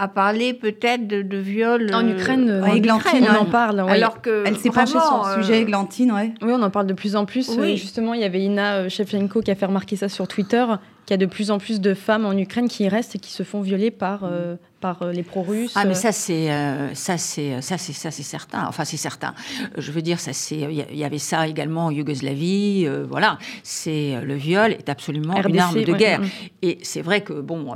[0.00, 3.44] à parler peut-être de, de viol En euh, Ukraine, euh, en Églantine, Ukraine, on en
[3.44, 3.80] parle.
[3.80, 6.32] Alors que Elle s'est penchée sur le euh, sujet, Glantine, ouais.
[6.40, 7.50] Oui, on en parle de plus en plus.
[7.50, 7.72] Oui.
[7.74, 10.64] Euh, Justement, il y avait Ina euh, Shevchenko qui a fait remarquer ça sur Twitter,
[11.04, 13.18] qu'il y a de plus en plus de femmes en Ukraine qui y restent et
[13.18, 15.72] qui se font violer par, euh, par euh, les pro-russes.
[15.74, 18.64] Ah mais ça c'est euh, ça c'est ça c'est ça c'est certain.
[18.68, 19.34] Enfin c'est certain.
[19.60, 22.84] Euh, Je veux dire ça c'est il y avait ça également en Yougoslavie.
[22.86, 26.20] euh, voilà, c'est euh, le viol est absolument une RDC, arme de ouais, guerre.
[26.20, 26.26] mm.
[26.62, 27.74] Et c'est vrai que bon.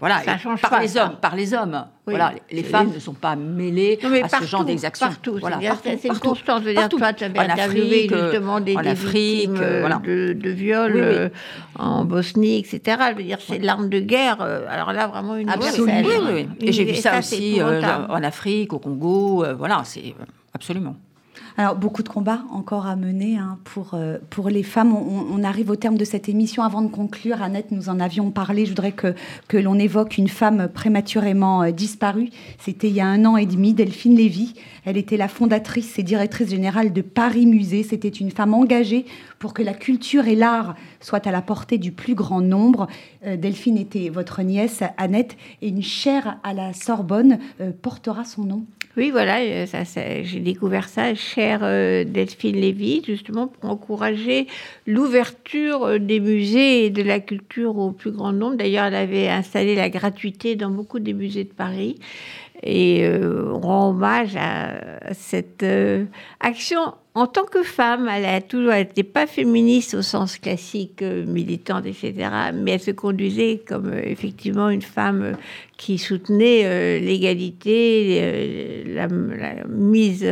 [0.00, 1.04] Voilà, Ça change par pas, les ça.
[1.06, 1.84] hommes, par les hommes.
[2.06, 2.14] Oui.
[2.16, 5.06] Voilà, les, femmes ne sont pas mêlées Non, à partout, ce genre d'exactions.
[5.06, 6.28] Partout, Voilà, partout, c'est une partout.
[6.30, 6.62] constante.
[6.62, 6.98] Je veux dire, Partout.
[6.98, 9.96] toi, tu avais En interviewé Afrique, euh, justement des, en des Afrique, euh, voilà.
[10.04, 11.06] de, de viols Oui, oui.
[11.06, 11.28] euh,
[11.78, 12.80] en Bosnie, etc.
[13.12, 14.38] Je veux dire, c'est l'arme de guerre.
[14.40, 16.00] euh, alors là, vraiment Absolument.
[16.04, 16.48] Oui, oui, oui.
[16.68, 19.44] Et j'ai vu ça, c'est aussi euh, en Afrique, au Congo.
[19.44, 20.14] euh, voilà, c'est
[20.54, 20.96] absolument.
[21.56, 24.94] Alors, beaucoup de combats encore à mener hein, pour, euh, pour les femmes.
[24.94, 26.62] On, arrive au terme de cette émission.
[26.62, 28.64] Avant de conclure, Annette, nous en avions parlé.
[28.64, 29.14] Je voudrais que,
[29.48, 32.30] que l'on évoque une femme prématurément euh, disparue.
[32.58, 34.54] C'était il y a un an et demi, Delphine Lévy.
[34.84, 37.82] Elle était la fondatrice et directrice générale de Paris Musée.
[37.82, 39.04] C'était une femme engagée
[39.38, 42.86] pour que la culture et l'art soient à la portée du plus grand nombre.
[43.26, 48.44] Euh, Delphine était votre nièce, Annette, et une chaire à la Sorbonne euh, portera son
[48.44, 48.64] nom.
[48.96, 49.66] Oui, voilà, euh,
[50.24, 54.48] j'ai découvert ça, chère Delphine Lévy, justement pour encourager
[54.84, 58.56] l'ouverture des musées et de la culture au plus grand nombre.
[58.56, 62.00] D'ailleurs, elle avait installé la gratuité dans beaucoup des musées de Paris.
[62.62, 66.04] Et euh, on rend hommage à cette euh,
[66.40, 66.80] action
[67.14, 68.06] en tant que femme.
[68.14, 72.28] Elle a toujours été pas féministe au sens classique, euh, militante, etc.
[72.52, 75.36] Mais elle se conduisait comme effectivement une femme
[75.78, 79.08] qui soutenait l'égalité, la,
[79.68, 80.26] mise,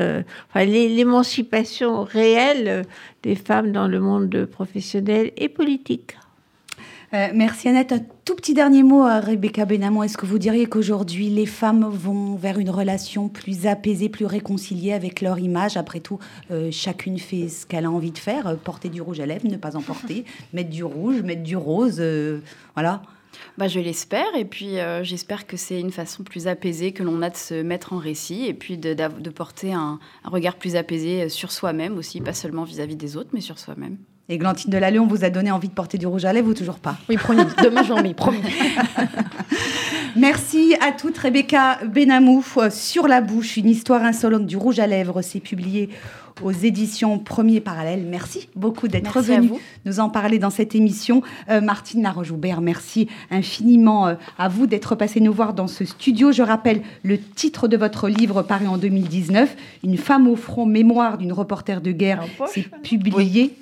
[0.51, 2.85] enfin, l'é- l'émancipation réelle
[3.23, 6.17] des femmes dans le monde professionnel et politique.
[7.15, 7.93] Euh, merci Annette.
[7.93, 10.03] Un tout petit dernier mot à Rebecca Benamou.
[10.03, 14.93] Est-ce que vous diriez qu'aujourd'hui, les femmes vont vers une relation plus apaisée, plus réconciliée
[14.93, 15.79] avec leur image?
[15.79, 16.19] Après tout,
[16.51, 18.47] euh, chacune fait ce qu'elle a envie de faire.
[18.47, 20.27] Euh, Porter du rouge à lèvres, ne pas en porter.
[20.53, 22.03] mettre du rouge, mettre du rose.
[22.75, 23.03] voilà.
[23.57, 27.23] Bah, je l'espère, et puis euh, j'espère que c'est une façon plus apaisée que l'on
[27.23, 28.95] a de se mettre en récit, et puis de,
[29.31, 33.41] porter un, un regard plus apaisé sur soi-même aussi, pas seulement vis-à-vis des autres, mais
[33.41, 33.97] sur soi-même.
[34.31, 36.55] Et Glantine Delalleux, on vous a donné envie de porter du rouge à lèvres ou
[36.55, 37.41] toujours pas Oui, promis.
[37.65, 38.41] Demain, j'en mets, promis.
[40.17, 41.17] Merci à toutes.
[41.17, 45.23] Rebecca Benamou, euh, Sur la bouche, une histoire insolente du rouge à lèvres.
[45.23, 45.89] C'est publié
[46.43, 48.05] aux éditions Premier Parallèle.
[48.07, 49.59] Merci beaucoup d'être vous.
[49.87, 51.23] nous en parler dans cette émission.
[51.49, 56.33] Euh, Martine Laroche-Joubert, merci infiniment euh, à vous d'être passée nous voir dans ce studio.
[56.33, 61.17] Je rappelle le titre de votre livre paru en 2019, Une femme au front, mémoire
[61.17, 62.23] d'une reporter de guerre.
[62.53, 63.55] C'est publié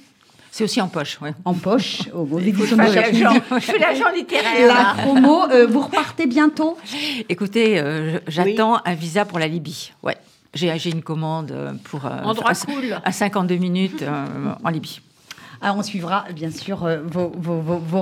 [0.57, 1.19] C'est aussi en poche.
[1.21, 1.35] ouais.
[1.45, 2.25] en poche aux
[2.89, 4.67] Je Jacques l'agent- littéraire.
[4.67, 4.95] La là.
[5.03, 6.79] promo, euh, vous repartez bientôt?
[7.29, 9.93] Écoutez, euh, j'attends un visa pour la Libye.
[10.03, 10.17] Ouais.
[10.55, 12.99] J'ai une commande euh, pour euh, En droit à, cool.
[13.05, 14.25] à 52 minutes euh,
[14.65, 15.01] en Libye.
[15.63, 17.31] Alors, on suivra bien sûr euh, vos,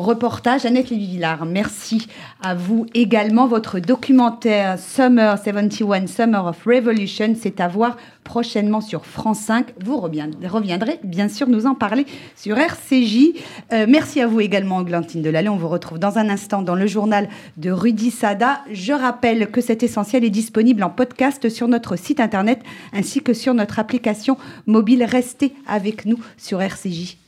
[0.00, 0.64] reportages.
[0.66, 2.08] Annette Lévy-Villard, merci
[2.42, 3.46] à vous également.
[3.46, 9.66] Votre documentaire Summer 71, Summer of Revolution, c'est à voir prochainement sur France 5.
[9.84, 13.34] Vous revien- reviendrez bien sûr nous en parler sur RCJ.
[13.72, 15.50] Euh, merci à vous également, Glantine Delalleux.
[15.50, 18.60] On vous retrouve dans un instant dans le journal de Rudy Sada.
[18.72, 22.60] Je rappelle que cet essentiel est disponible en podcast sur notre site internet
[22.92, 24.36] ainsi que sur notre application
[24.66, 25.04] mobile.
[25.04, 27.18] Restez avec nous sur RCJ.